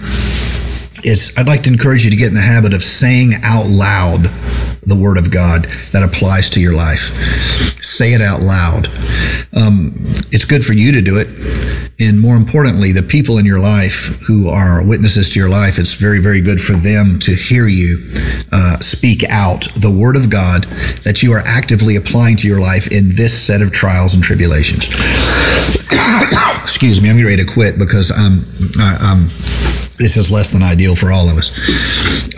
is 1.04 1.34
I'd 1.36 1.48
like 1.48 1.62
to 1.64 1.70
encourage 1.70 2.04
you 2.04 2.10
to 2.10 2.16
get 2.16 2.28
in 2.28 2.34
the 2.34 2.40
habit 2.40 2.72
of 2.72 2.82
saying 2.82 3.32
out 3.44 3.66
loud 3.66 4.24
the 4.82 4.96
Word 4.96 5.18
of 5.18 5.30
God 5.30 5.64
that 5.92 6.02
applies 6.02 6.50
to 6.50 6.60
your 6.60 6.74
life. 6.74 7.12
Say 7.82 8.12
it 8.12 8.20
out 8.20 8.40
loud. 8.40 8.88
Um, 9.52 9.92
it's 10.30 10.44
good 10.44 10.64
for 10.64 10.72
you 10.72 10.92
to 10.92 11.02
do 11.02 11.18
it. 11.18 11.28
And 12.00 12.18
more 12.18 12.36
importantly, 12.36 12.92
the 12.92 13.02
people 13.02 13.36
in 13.36 13.44
your 13.44 13.60
life 13.60 14.22
who 14.26 14.48
are 14.48 14.82
witnesses 14.86 15.28
to 15.30 15.38
your 15.38 15.50
life, 15.50 15.78
it's 15.78 15.92
very, 15.92 16.18
very 16.18 16.40
good 16.40 16.60
for 16.60 16.72
them 16.72 17.18
to 17.20 17.32
hear 17.32 17.66
you 17.66 17.98
uh, 18.52 18.78
speak 18.78 19.22
out 19.28 19.68
the 19.76 19.94
Word 19.94 20.16
of 20.16 20.30
God 20.30 20.64
that 21.04 21.22
you 21.22 21.32
are 21.32 21.42
actively 21.44 21.96
applying 21.96 22.36
to 22.36 22.48
your 22.48 22.60
life 22.60 22.90
in 22.90 23.14
this 23.16 23.38
set 23.38 23.60
of 23.60 23.70
trials 23.70 24.14
and 24.14 24.24
tribulations. 24.24 24.88
Excuse 26.62 27.02
me, 27.02 27.10
I'm 27.10 27.22
ready 27.22 27.44
to 27.44 27.52
quit 27.52 27.78
because 27.78 28.10
um, 28.10 28.46
I, 28.78 28.96
um, 29.12 29.28
this 30.00 30.16
is 30.16 30.30
less 30.30 30.50
than 30.50 30.62
ideal 30.62 30.96
for 30.96 31.12
all 31.12 31.28
of 31.28 31.36
us. 31.36 31.52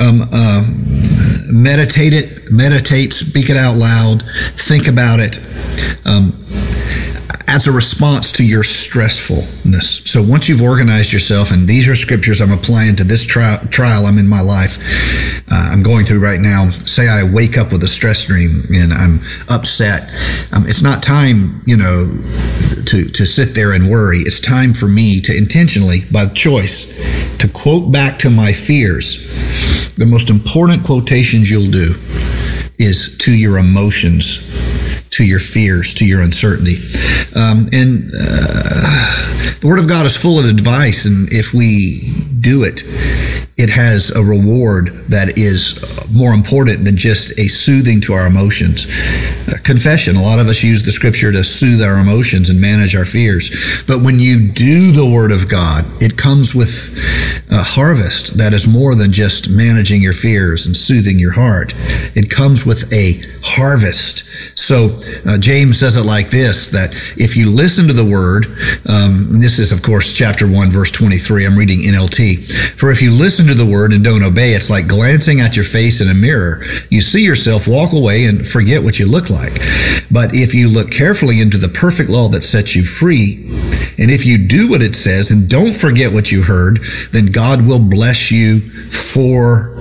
Um, 0.00 0.28
uh, 0.32 0.64
meditate 1.48 2.12
it, 2.12 2.50
meditate, 2.50 3.12
speak 3.12 3.50
it 3.50 3.56
out 3.56 3.76
loud, 3.76 4.24
think 4.56 4.88
about 4.88 5.20
it. 5.20 5.38
Um, 6.04 6.36
as 7.48 7.66
a 7.66 7.72
response 7.72 8.32
to 8.32 8.46
your 8.46 8.62
stressfulness. 8.62 10.06
So 10.06 10.22
once 10.22 10.48
you've 10.48 10.62
organized 10.62 11.12
yourself, 11.12 11.50
and 11.50 11.66
these 11.68 11.88
are 11.88 11.94
scriptures 11.94 12.40
I'm 12.40 12.52
applying 12.52 12.96
to 12.96 13.04
this 13.04 13.24
trial, 13.24 13.58
trial 13.68 14.06
I'm 14.06 14.18
in 14.18 14.28
my 14.28 14.40
life, 14.40 14.78
uh, 15.50 15.70
I'm 15.72 15.82
going 15.82 16.04
through 16.04 16.20
right 16.20 16.40
now. 16.40 16.70
Say 16.70 17.08
I 17.08 17.22
wake 17.24 17.58
up 17.58 17.72
with 17.72 17.82
a 17.82 17.88
stress 17.88 18.24
dream 18.24 18.62
and 18.74 18.92
I'm 18.92 19.20
upset. 19.48 20.10
Um, 20.52 20.64
it's 20.66 20.82
not 20.82 21.02
time, 21.02 21.62
you 21.66 21.76
know, 21.76 22.10
to, 22.86 23.08
to 23.08 23.26
sit 23.26 23.54
there 23.54 23.72
and 23.72 23.90
worry. 23.90 24.18
It's 24.18 24.40
time 24.40 24.72
for 24.72 24.86
me 24.86 25.20
to 25.22 25.36
intentionally, 25.36 26.00
by 26.12 26.26
choice, 26.26 26.86
to 27.38 27.48
quote 27.48 27.92
back 27.92 28.18
to 28.20 28.30
my 28.30 28.52
fears. 28.52 29.28
The 29.96 30.06
most 30.06 30.30
important 30.30 30.84
quotations 30.84 31.50
you'll 31.50 31.70
do 31.70 31.94
is 32.82 33.16
to 33.18 33.32
your 33.32 33.58
emotions 33.58 34.38
to 35.12 35.26
your 35.26 35.38
fears, 35.38 35.92
to 35.92 36.06
your 36.06 36.22
uncertainty. 36.22 36.76
Um, 37.36 37.68
and 37.72 38.10
uh, 38.18 39.54
the 39.60 39.66
Word 39.66 39.78
of 39.78 39.86
God 39.86 40.06
is 40.06 40.16
full 40.16 40.38
of 40.38 40.46
advice, 40.46 41.04
and 41.04 41.30
if 41.30 41.52
we 41.52 42.00
do 42.42 42.64
it, 42.64 42.82
it 43.56 43.70
has 43.70 44.10
a 44.10 44.22
reward 44.22 44.88
that 45.08 45.38
is 45.38 45.78
more 46.10 46.32
important 46.32 46.84
than 46.84 46.96
just 46.96 47.38
a 47.38 47.48
soothing 47.48 48.00
to 48.00 48.12
our 48.12 48.26
emotions. 48.26 48.86
Uh, 49.46 49.56
confession, 49.62 50.16
a 50.16 50.22
lot 50.22 50.38
of 50.38 50.46
us 50.48 50.62
use 50.62 50.82
the 50.82 50.90
scripture 50.90 51.30
to 51.30 51.44
soothe 51.44 51.82
our 51.82 51.98
emotions 51.98 52.50
and 52.50 52.60
manage 52.60 52.96
our 52.96 53.04
fears. 53.04 53.84
But 53.86 54.02
when 54.02 54.18
you 54.18 54.50
do 54.50 54.90
the 54.90 55.08
Word 55.08 55.32
of 55.32 55.48
God, 55.48 55.84
it 56.02 56.16
comes 56.16 56.54
with 56.54 56.96
a 57.50 57.62
harvest 57.62 58.38
that 58.38 58.52
is 58.52 58.66
more 58.66 58.94
than 58.94 59.12
just 59.12 59.48
managing 59.48 60.02
your 60.02 60.12
fears 60.12 60.66
and 60.66 60.76
soothing 60.76 61.18
your 61.18 61.32
heart. 61.32 61.72
It 62.16 62.30
comes 62.30 62.66
with 62.66 62.92
a 62.92 63.22
harvest. 63.44 64.24
So 64.58 65.00
uh, 65.26 65.38
James 65.38 65.78
says 65.78 65.96
it 65.96 66.04
like 66.04 66.30
this 66.30 66.70
that 66.70 66.94
if 67.16 67.36
you 67.36 67.50
listen 67.50 67.86
to 67.86 67.92
the 67.92 68.04
Word, 68.04 68.46
um, 68.88 69.40
this 69.40 69.58
is, 69.58 69.72
of 69.72 69.82
course, 69.82 70.12
chapter 70.12 70.50
1, 70.50 70.70
verse 70.70 70.90
23. 70.90 71.46
I'm 71.46 71.56
reading 71.56 71.80
NLT. 71.80 72.31
For 72.36 72.90
if 72.90 73.02
you 73.02 73.12
listen 73.12 73.46
to 73.46 73.54
the 73.54 73.66
Word 73.66 73.92
and 73.92 74.02
don't 74.02 74.22
obey, 74.22 74.54
it's 74.54 74.70
like 74.70 74.88
glancing 74.88 75.40
at 75.40 75.56
your 75.56 75.64
face 75.64 76.00
in 76.00 76.08
a 76.08 76.14
mirror. 76.14 76.62
You 76.90 77.00
see 77.00 77.24
yourself, 77.24 77.66
walk 77.66 77.92
away, 77.92 78.24
and 78.24 78.46
forget 78.46 78.82
what 78.82 78.98
you 78.98 79.10
look 79.10 79.30
like. 79.30 79.54
But 80.10 80.34
if 80.34 80.54
you 80.54 80.68
look 80.68 80.90
carefully 80.90 81.40
into 81.40 81.58
the 81.58 81.68
perfect 81.68 82.10
law 82.10 82.28
that 82.28 82.42
sets 82.42 82.74
you 82.74 82.84
free, 82.84 83.44
and 83.98 84.10
if 84.10 84.26
you 84.26 84.38
do 84.38 84.70
what 84.70 84.82
it 84.82 84.94
says 84.94 85.30
and 85.30 85.48
don't 85.48 85.74
forget 85.74 86.12
what 86.12 86.32
you 86.32 86.42
heard, 86.42 86.80
then 87.12 87.26
God 87.26 87.66
will 87.66 87.78
bless 87.78 88.30
you 88.30 88.60
for, 88.90 89.74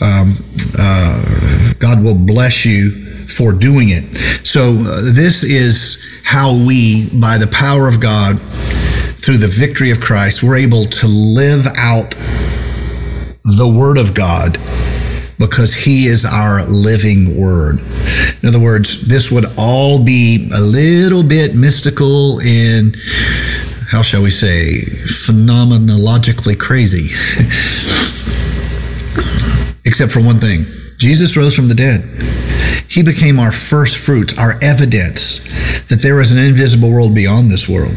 um, 0.00 0.34
uh, 0.78 1.72
God 1.78 2.02
will 2.02 2.14
bless 2.14 2.64
you 2.66 3.26
for 3.28 3.52
doing 3.52 3.88
it. 3.90 4.16
So 4.46 4.60
uh, 4.60 5.12
this 5.14 5.44
is 5.44 6.04
how 6.24 6.52
we, 6.52 7.08
by 7.20 7.38
the 7.38 7.46
power 7.46 7.88
of 7.88 8.00
God, 8.00 8.38
through 9.20 9.36
the 9.36 9.48
victory 9.48 9.90
of 9.90 10.00
Christ, 10.00 10.42
we're 10.42 10.56
able 10.56 10.84
to 10.84 11.06
live 11.06 11.66
out 11.76 12.14
the 13.44 13.68
Word 13.68 13.98
of 13.98 14.14
God 14.14 14.58
because 15.38 15.74
He 15.74 16.06
is 16.06 16.24
our 16.24 16.64
living 16.66 17.38
Word. 17.38 17.80
In 18.42 18.48
other 18.48 18.60
words, 18.60 19.06
this 19.06 19.30
would 19.30 19.44
all 19.58 20.02
be 20.02 20.48
a 20.54 20.60
little 20.60 21.22
bit 21.22 21.54
mystical 21.54 22.40
and, 22.40 22.96
how 23.90 24.02
shall 24.02 24.22
we 24.22 24.30
say, 24.30 24.80
phenomenologically 25.26 26.58
crazy. 26.58 27.08
Except 29.84 30.12
for 30.12 30.20
one 30.20 30.38
thing 30.38 30.64
Jesus 30.96 31.36
rose 31.36 31.54
from 31.54 31.68
the 31.68 31.74
dead. 31.74 32.02
He 32.88 33.02
became 33.02 33.38
our 33.38 33.52
first 33.52 33.98
fruits, 33.98 34.38
our 34.38 34.54
evidence 34.62 35.40
that 35.88 36.00
there 36.02 36.20
is 36.20 36.32
an 36.32 36.38
invisible 36.38 36.90
world 36.90 37.14
beyond 37.14 37.50
this 37.50 37.68
world. 37.68 37.94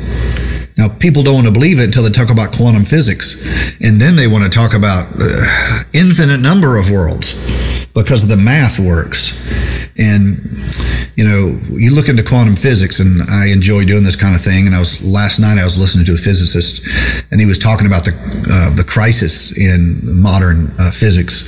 Now, 0.77 0.87
people 0.87 1.23
don't 1.23 1.35
want 1.35 1.47
to 1.47 1.53
believe 1.53 1.79
it 1.79 1.85
until 1.85 2.03
they 2.03 2.09
talk 2.09 2.29
about 2.29 2.51
quantum 2.51 2.83
physics. 2.83 3.35
And 3.81 3.99
then 3.99 4.15
they 4.15 4.27
want 4.27 4.43
to 4.43 4.49
talk 4.49 4.73
about 4.73 5.07
uh, 5.19 5.83
infinite 5.93 6.39
number 6.39 6.77
of 6.77 6.89
worlds 6.89 7.33
because 7.93 8.27
the 8.27 8.37
math 8.37 8.79
works. 8.79 9.31
And 9.97 10.37
you 11.15 11.23
know, 11.23 11.59
you 11.77 11.93
look 11.93 12.09
into 12.09 12.23
quantum 12.23 12.55
physics, 12.55 12.99
and 12.99 13.21
I 13.29 13.47
enjoy 13.47 13.85
doing 13.85 14.03
this 14.03 14.15
kind 14.15 14.33
of 14.33 14.41
thing. 14.41 14.65
And 14.65 14.75
I 14.75 14.79
was 14.79 15.03
last 15.03 15.39
night 15.39 15.59
I 15.59 15.63
was 15.63 15.77
listening 15.77 16.05
to 16.05 16.13
a 16.13 16.17
physicist, 16.17 16.81
and 17.31 17.39
he 17.39 17.45
was 17.45 17.59
talking 17.59 17.85
about 17.85 18.03
the 18.03 18.13
uh, 18.49 18.75
the 18.75 18.83
crisis 18.83 19.55
in 19.57 19.99
modern 20.03 20.73
uh, 20.79 20.91
physics, 20.91 21.45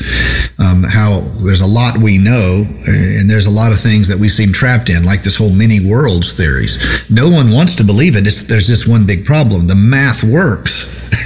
um, 0.60 0.84
how 0.84 1.22
there's 1.44 1.62
a 1.62 1.68
lot 1.68 1.98
we 1.98 2.18
know, 2.18 2.64
and 2.88 3.30
there's 3.30 3.48
a 3.48 3.52
lot 3.52 3.72
of 3.72 3.80
things 3.80 4.08
that 4.08 4.20
we 4.20 4.30
seem 4.30 4.54
trapped 4.54 4.90
in, 4.90 5.04
like 5.04 5.24
this 5.24 5.36
whole 5.36 5.52
many 5.52 5.80
worlds 5.86 6.34
theories. 6.34 7.10
No 7.10 7.30
one 7.30 7.52
wants 7.52 7.76
to 7.76 7.84
believe 7.84 8.16
it. 8.16 8.28
It's, 8.28 8.44
there's 8.44 8.68
just 8.68 8.88
one 8.88 9.08
big 9.08 9.26
problem: 9.26 9.68
the 9.68 9.76
math 9.76 10.24
works. 10.24 10.94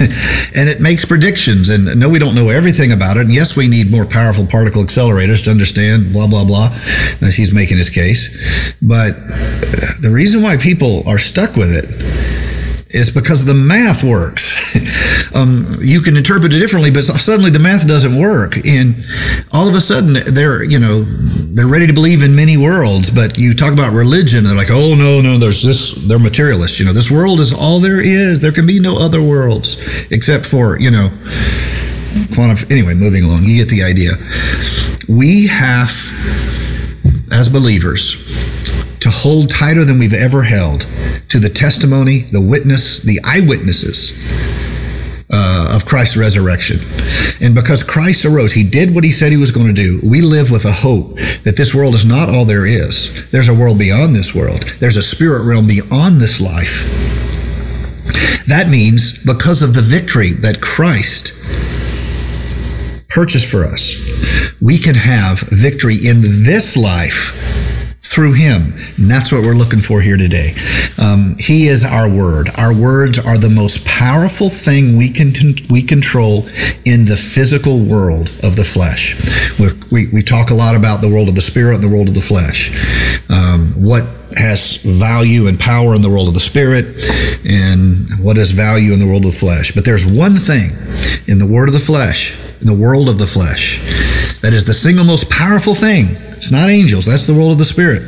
and 0.56 0.68
it 0.68 0.80
makes 0.80 1.04
predictions. 1.04 1.68
And 1.68 1.98
no, 1.98 2.08
we 2.08 2.18
don't 2.18 2.34
know 2.34 2.48
everything 2.48 2.92
about 2.92 3.16
it. 3.16 3.22
And 3.22 3.34
yes, 3.34 3.56
we 3.56 3.68
need 3.68 3.90
more 3.90 4.04
powerful 4.04 4.46
particle 4.46 4.82
accelerators 4.82 5.44
to 5.44 5.50
understand 5.50 6.12
blah, 6.12 6.26
blah, 6.26 6.44
blah. 6.44 6.68
That 7.18 7.34
he's 7.36 7.52
making 7.52 7.78
his 7.78 7.90
case. 7.90 8.28
But 8.80 9.12
the 10.00 10.10
reason 10.12 10.42
why 10.42 10.56
people 10.56 11.02
are 11.08 11.18
stuck 11.18 11.56
with 11.56 11.70
it 11.70 11.84
is 12.90 13.08
because 13.08 13.44
the 13.44 13.54
math 13.54 14.02
works. 14.02 14.50
um, 15.34 15.70
you 15.80 16.00
can 16.00 16.16
interpret 16.16 16.52
it 16.52 16.58
differently, 16.58 16.90
but 16.90 17.02
suddenly 17.04 17.50
the 17.50 17.58
math 17.58 17.86
doesn't 17.86 18.18
work, 18.18 18.56
and 18.66 18.96
all 19.52 19.68
of 19.68 19.74
a 19.74 19.80
sudden 19.80 20.16
they're 20.34 20.64
you 20.64 20.78
know 20.78 21.02
they're 21.02 21.68
ready 21.68 21.86
to 21.86 21.92
believe 21.92 22.22
in 22.22 22.34
many 22.34 22.56
worlds. 22.56 23.10
But 23.10 23.38
you 23.38 23.54
talk 23.54 23.72
about 23.72 23.92
religion, 23.92 24.44
they're 24.44 24.56
like, 24.56 24.70
oh 24.70 24.94
no, 24.94 25.20
no, 25.20 25.38
there's 25.38 25.62
this. 25.62 25.92
They're 25.92 26.18
materialists. 26.18 26.80
You 26.80 26.86
know, 26.86 26.92
this 26.92 27.10
world 27.10 27.40
is 27.40 27.52
all 27.52 27.80
there 27.80 28.00
is. 28.00 28.40
There 28.40 28.52
can 28.52 28.66
be 28.66 28.80
no 28.80 28.98
other 28.98 29.22
worlds 29.22 29.76
except 30.10 30.46
for 30.46 30.78
you 30.78 30.90
know 30.90 31.10
quantum. 32.34 32.58
Anyway, 32.70 32.94
moving 32.94 33.24
along, 33.24 33.44
you 33.44 33.56
get 33.58 33.68
the 33.68 33.82
idea. 33.82 34.12
We 35.08 35.46
have, 35.48 35.90
as 37.32 37.48
believers, 37.48 38.16
to 39.00 39.10
hold 39.10 39.48
tighter 39.48 39.84
than 39.84 39.98
we've 39.98 40.14
ever 40.14 40.42
held 40.42 40.86
to 41.28 41.38
the 41.38 41.48
testimony, 41.48 42.20
the 42.20 42.40
witness, 42.40 43.00
the 43.00 43.20
eyewitnesses 43.24 44.12
uh, 45.32 45.72
of 45.74 45.86
Christ's 45.86 46.16
resurrection. 46.16 46.78
And 47.40 47.54
because 47.54 47.82
Christ 47.82 48.24
arose, 48.24 48.52
he 48.52 48.68
did 48.68 48.94
what 48.94 49.04
he 49.04 49.10
said 49.10 49.32
he 49.32 49.38
was 49.38 49.52
going 49.52 49.68
to 49.68 49.72
do. 49.72 50.00
We 50.08 50.20
live 50.20 50.50
with 50.50 50.64
a 50.64 50.72
hope 50.72 51.16
that 51.44 51.54
this 51.56 51.74
world 51.74 51.94
is 51.94 52.04
not 52.04 52.28
all 52.28 52.44
there 52.44 52.66
is. 52.66 53.30
There's 53.30 53.48
a 53.48 53.54
world 53.54 53.78
beyond 53.78 54.14
this 54.14 54.34
world, 54.34 54.62
there's 54.80 54.96
a 54.96 55.02
spirit 55.02 55.44
realm 55.46 55.66
beyond 55.66 56.20
this 56.20 56.40
life. 56.40 56.84
That 58.46 58.68
means 58.68 59.22
because 59.24 59.62
of 59.62 59.74
the 59.74 59.82
victory 59.82 60.32
that 60.32 60.60
Christ 60.60 61.32
purchased 63.10 63.50
for 63.50 63.64
us, 63.64 63.96
we 64.60 64.78
can 64.78 64.94
have 64.94 65.40
victory 65.50 65.96
in 65.96 66.22
this 66.22 66.76
life 66.76 67.36
through 68.02 68.32
him. 68.32 68.74
And 68.96 69.10
that's 69.10 69.30
what 69.30 69.42
we're 69.42 69.54
looking 69.54 69.80
for 69.80 70.00
here 70.00 70.16
today. 70.16 70.52
Um, 71.00 71.36
he 71.38 71.68
is 71.68 71.84
our 71.84 72.08
word. 72.08 72.48
Our 72.58 72.74
words 72.74 73.18
are 73.18 73.38
the 73.38 73.50
most 73.50 73.86
powerful 73.86 74.50
thing 74.50 74.96
we 74.96 75.10
can 75.10 75.32
we 75.70 75.82
control 75.82 76.48
in 76.84 77.04
the 77.04 77.16
physical 77.16 77.78
world 77.84 78.30
of 78.42 78.56
the 78.56 78.64
flesh. 78.64 79.14
We're, 79.60 79.74
we 79.90 80.08
we 80.12 80.22
talk 80.22 80.50
a 80.50 80.54
lot 80.54 80.74
about 80.74 81.02
the 81.02 81.08
world 81.08 81.28
of 81.28 81.36
the 81.36 81.40
spirit 81.40 81.76
and 81.76 81.84
the 81.84 81.88
world 81.88 82.08
of 82.08 82.14
the 82.14 82.20
flesh. 82.20 82.70
Um, 83.30 83.68
what 83.76 84.04
has 84.36 84.76
value 84.76 85.46
and 85.46 85.58
power 85.58 85.94
in 85.94 86.02
the 86.02 86.08
world 86.08 86.28
of 86.28 86.34
the 86.34 86.40
spirit 86.40 86.84
and 87.44 88.08
what 88.22 88.36
has 88.36 88.50
value 88.50 88.92
in 88.92 88.98
the 88.98 89.06
world 89.06 89.24
of 89.24 89.32
the 89.32 89.38
flesh. 89.38 89.72
But 89.72 89.84
there's 89.84 90.04
one 90.04 90.36
thing 90.36 90.70
in 91.26 91.38
the 91.38 91.46
word 91.46 91.68
of 91.68 91.74
the 91.74 91.80
flesh, 91.80 92.38
in 92.60 92.66
the 92.66 92.76
world 92.76 93.08
of 93.08 93.18
the 93.18 93.26
flesh, 93.26 93.80
that 94.40 94.52
is 94.52 94.64
the 94.64 94.74
single 94.74 95.04
most 95.04 95.30
powerful 95.30 95.74
thing 95.74 96.16
it's 96.40 96.50
not 96.50 96.70
angels. 96.70 97.04
That's 97.04 97.26
the 97.26 97.34
world 97.34 97.52
of 97.52 97.58
the 97.58 97.66
spirit. 97.66 98.00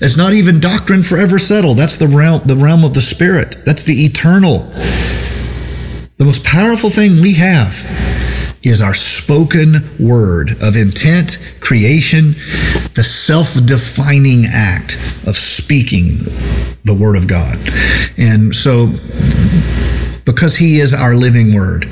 It's 0.00 0.16
not 0.16 0.32
even 0.32 0.60
doctrine 0.60 1.02
forever 1.02 1.38
settled. 1.38 1.76
That's 1.76 1.98
the 1.98 2.08
realm, 2.08 2.40
the 2.46 2.56
realm 2.56 2.84
of 2.84 2.94
the 2.94 3.02
spirit. 3.02 3.66
That's 3.66 3.82
the 3.82 3.92
eternal. 3.92 4.60
The 6.16 6.24
most 6.24 6.42
powerful 6.42 6.88
thing 6.88 7.20
we 7.20 7.34
have 7.34 7.84
is 8.62 8.82
our 8.82 8.94
spoken 8.94 9.74
word 9.98 10.50
of 10.62 10.76
intent, 10.76 11.38
creation, 11.60 12.32
the 12.94 13.04
self 13.04 13.54
defining 13.64 14.44
act 14.46 14.94
of 15.26 15.36
speaking 15.36 16.18
the 16.84 16.96
word 16.98 17.16
of 17.16 17.26
God. 17.26 17.58
And 18.18 18.54
so, 18.54 18.88
because 20.24 20.56
He 20.56 20.80
is 20.80 20.92
our 20.92 21.14
living 21.14 21.54
word, 21.54 21.88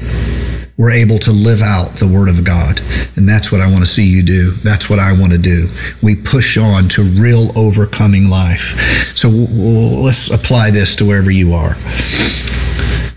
we're 0.79 0.93
able 0.93 1.19
to 1.19 1.33
live 1.33 1.61
out 1.61 1.97
the 1.97 2.07
Word 2.07 2.29
of 2.29 2.45
God. 2.45 2.81
And 3.17 3.29
that's 3.29 3.51
what 3.51 3.61
I 3.61 3.69
want 3.69 3.81
to 3.81 3.91
see 3.91 4.09
you 4.09 4.23
do. 4.23 4.53
That's 4.63 4.89
what 4.89 5.01
I 5.01 5.13
want 5.13 5.33
to 5.33 5.39
do. 5.39 5.67
We 6.05 6.15
push 6.15 6.57
on 6.57 6.89
to 6.91 7.03
real 7.03 7.51
overcoming 7.59 8.29
life. 8.29 9.13
So 9.17 9.29
let's 9.29 10.31
apply 10.31 10.71
this 10.71 10.95
to 10.97 11.05
wherever 11.05 11.33
you 11.33 11.53
are. 11.53 11.75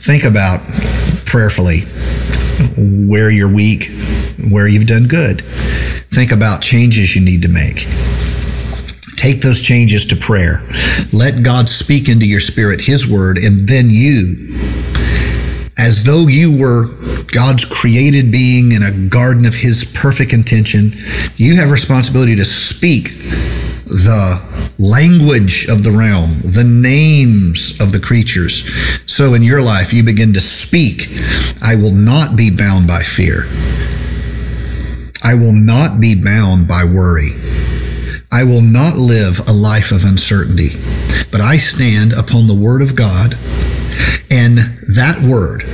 Think 0.02 0.24
about 0.24 0.60
prayerfully 1.28 1.82
where 3.08 3.30
you're 3.30 3.54
weak, 3.54 3.90
where 4.50 4.68
you've 4.68 4.88
done 4.88 5.08
good. 5.08 5.42
Think 6.12 6.32
about 6.32 6.62
changes 6.62 7.16
you 7.16 7.22
need 7.24 7.42
to 7.44 7.48
make. 7.48 7.88
Take 9.16 9.42
those 9.42 9.62
changes 9.62 10.06
to 10.08 10.16
prayer. 10.16 10.62
Let 11.14 11.44
God 11.44 11.70
speak 11.70 12.10
into 12.10 12.26
your 12.26 12.40
spirit 12.40 12.82
His 12.82 13.08
word, 13.08 13.38
and 13.38 13.68
then 13.68 13.90
you 13.90 14.58
as 15.78 16.04
though 16.04 16.28
you 16.28 16.60
were 16.60 16.86
God's 17.32 17.66
created 17.66 18.32
being 18.32 18.72
in 18.72 18.84
a 18.84 18.92
garden 19.10 19.46
of 19.46 19.56
His 19.56 19.84
perfect 19.84 20.34
intention. 20.34 20.92
You 21.38 21.56
have 21.56 21.72
responsibility 21.72 22.36
to 22.36 22.46
speak 22.46 23.10
the 23.92 24.42
language 24.80 25.68
of 25.70 25.84
the 25.84 25.92
realm, 25.92 26.40
the 26.42 26.64
names 26.64 27.80
of 27.82 27.92
the 27.92 28.00
creatures. 28.00 28.64
So 29.06 29.34
in 29.34 29.44
your 29.44 29.62
life, 29.62 29.94
you 29.94 30.02
begin 30.02 30.34
to 30.34 30.42
speak, 30.42 31.08
I 31.62 31.76
will 31.76 31.94
not 31.94 32.36
be 32.36 32.50
bound 32.50 32.88
by 32.88 33.04
fear. 33.04 33.44
I 35.24 35.36
will 35.36 35.54
not 35.54 36.00
be 36.00 36.16
bound 36.16 36.68
by 36.68 36.84
worry. 36.84 37.32
I 38.32 38.46
will 38.46 38.62
not 38.62 38.96
live 38.96 39.48
a 39.48 39.54
life 39.54 39.92
of 39.92 40.06
uncertainty, 40.06 40.70
but 41.32 41.42
I 41.42 41.58
stand 41.58 42.14
upon 42.14 42.48
the 42.48 42.56
word 42.56 42.82
of 42.82 42.96
God 42.96 43.38
and 44.32 44.58
that 44.96 45.22
word, 45.22 45.66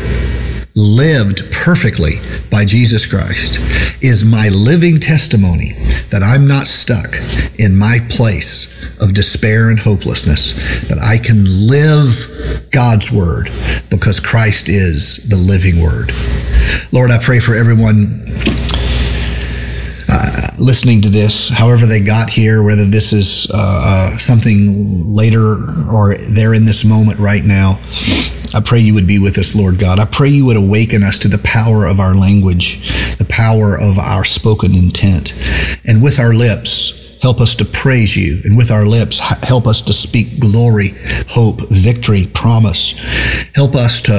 lived 0.74 1.52
perfectly 1.52 2.14
by 2.50 2.66
Jesus 2.66 3.06
Christ, 3.06 3.60
is 4.02 4.26
my 4.26 4.50
living 4.50 5.00
testimony 5.00 5.74
that 6.10 6.24
I'm 6.24 6.48
not 6.48 6.66
stuck 6.66 7.14
in 7.60 7.78
my 7.78 8.00
place 8.10 8.74
of 9.02 9.14
despair 9.14 9.70
and 9.70 9.80
hopelessness, 9.80 10.88
that 10.88 11.00
I 11.00 11.18
can 11.18 11.46
live 11.68 12.70
God's 12.72 13.12
word 13.12 13.50
because 13.90 14.20
Christ 14.20 14.70
is 14.70 15.28
the 15.30 15.38
living 15.38 15.82
word. 15.82 16.12
Lord, 16.92 17.12
I 17.12 17.18
pray 17.22 17.40
for 17.40 17.56
everyone 17.56 18.26
uh, 20.10 20.48
listening 20.60 21.02
to 21.02 21.10
this, 21.10 21.50
however 21.50 21.86
they 21.86 22.02
got 22.02 22.30
here, 22.30 22.64
whether 22.64 22.86
this 22.86 23.14
is 23.14 23.48
uh, 23.54 24.12
uh, 24.14 24.18
something 24.18 25.14
later 25.16 25.56
or 25.92 26.16
they're 26.32 26.54
in 26.54 26.66
this 26.66 26.86
moment 26.86 27.20
right 27.20 27.44
now. 27.44 27.80
I 28.56 28.62
pray 28.64 28.80
you 28.80 28.94
would 28.94 29.08
be 29.08 29.20
with 29.20 29.38
us, 29.38 29.56
Lord 29.56 29.78
God. 29.78 30.00
I 30.00 30.06
pray 30.06 30.30
you 30.30 30.46
would 30.46 30.58
awaken 30.58 31.04
us 31.04 31.18
to 31.20 31.28
the 31.28 31.38
power 31.40 31.86
of 31.86 32.00
our 32.00 32.16
language, 32.16 32.90
the 33.18 33.28
power 33.30 33.78
of 33.80 34.00
our 34.00 34.26
spoken 34.26 34.74
intent. 34.74 35.34
And 35.86 36.02
with 36.02 36.20
our 36.20 36.34
lips, 36.34 37.07
help 37.22 37.40
us 37.40 37.56
to 37.56 37.66
praise 37.66 38.16
you. 38.16 38.42
And 38.44 38.58
with 38.58 38.72
our 38.72 38.86
lips, 38.86 39.20
help 39.20 39.68
us 39.68 39.82
to 39.82 39.94
speak 39.94 40.40
glory, 40.40 40.90
hope, 41.30 41.62
victory, 41.70 42.26
promise. 42.34 42.94
Help 43.56 43.76
us 43.76 44.02
to 44.02 44.14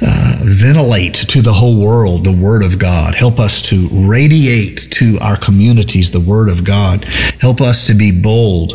uh, 0.00 0.34
ventilate 0.44 1.14
to 1.14 1.42
the 1.42 1.52
whole 1.52 1.82
world 1.82 2.24
the 2.24 2.36
Word 2.36 2.62
of 2.62 2.78
God. 2.78 3.14
Help 3.14 3.38
us 3.38 3.62
to 3.62 3.88
radiate 3.90 4.88
to 4.92 5.18
our 5.20 5.36
communities 5.36 6.10
the 6.10 6.20
Word 6.20 6.48
of 6.48 6.64
God. 6.64 7.04
Help 7.40 7.60
us 7.60 7.86
to 7.86 7.94
be 7.94 8.12
bold 8.12 8.74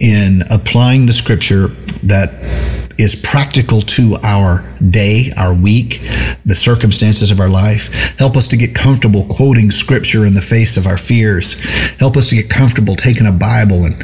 in 0.00 0.42
applying 0.50 1.06
the 1.06 1.12
Scripture 1.12 1.68
that 2.02 2.30
is 2.98 3.14
practical 3.14 3.82
to 3.82 4.16
our 4.22 4.64
day, 4.90 5.32
our 5.36 5.54
week, 5.54 6.00
the 6.44 6.54
circumstances 6.54 7.30
of 7.30 7.40
our 7.40 7.48
life. 7.48 8.16
Help 8.18 8.36
us 8.36 8.48
to 8.48 8.56
get 8.56 8.74
comfortable 8.74 9.26
quoting 9.28 9.70
scripture 9.70 10.24
in 10.26 10.34
the 10.34 10.40
face 10.40 10.76
of 10.76 10.86
our 10.86 10.98
fears. 10.98 11.54
Help 11.98 12.16
us 12.16 12.28
to 12.28 12.36
get 12.36 12.48
comfortable 12.48 12.94
taking 12.96 13.26
a 13.26 13.32
Bible 13.32 13.84
and 13.84 13.94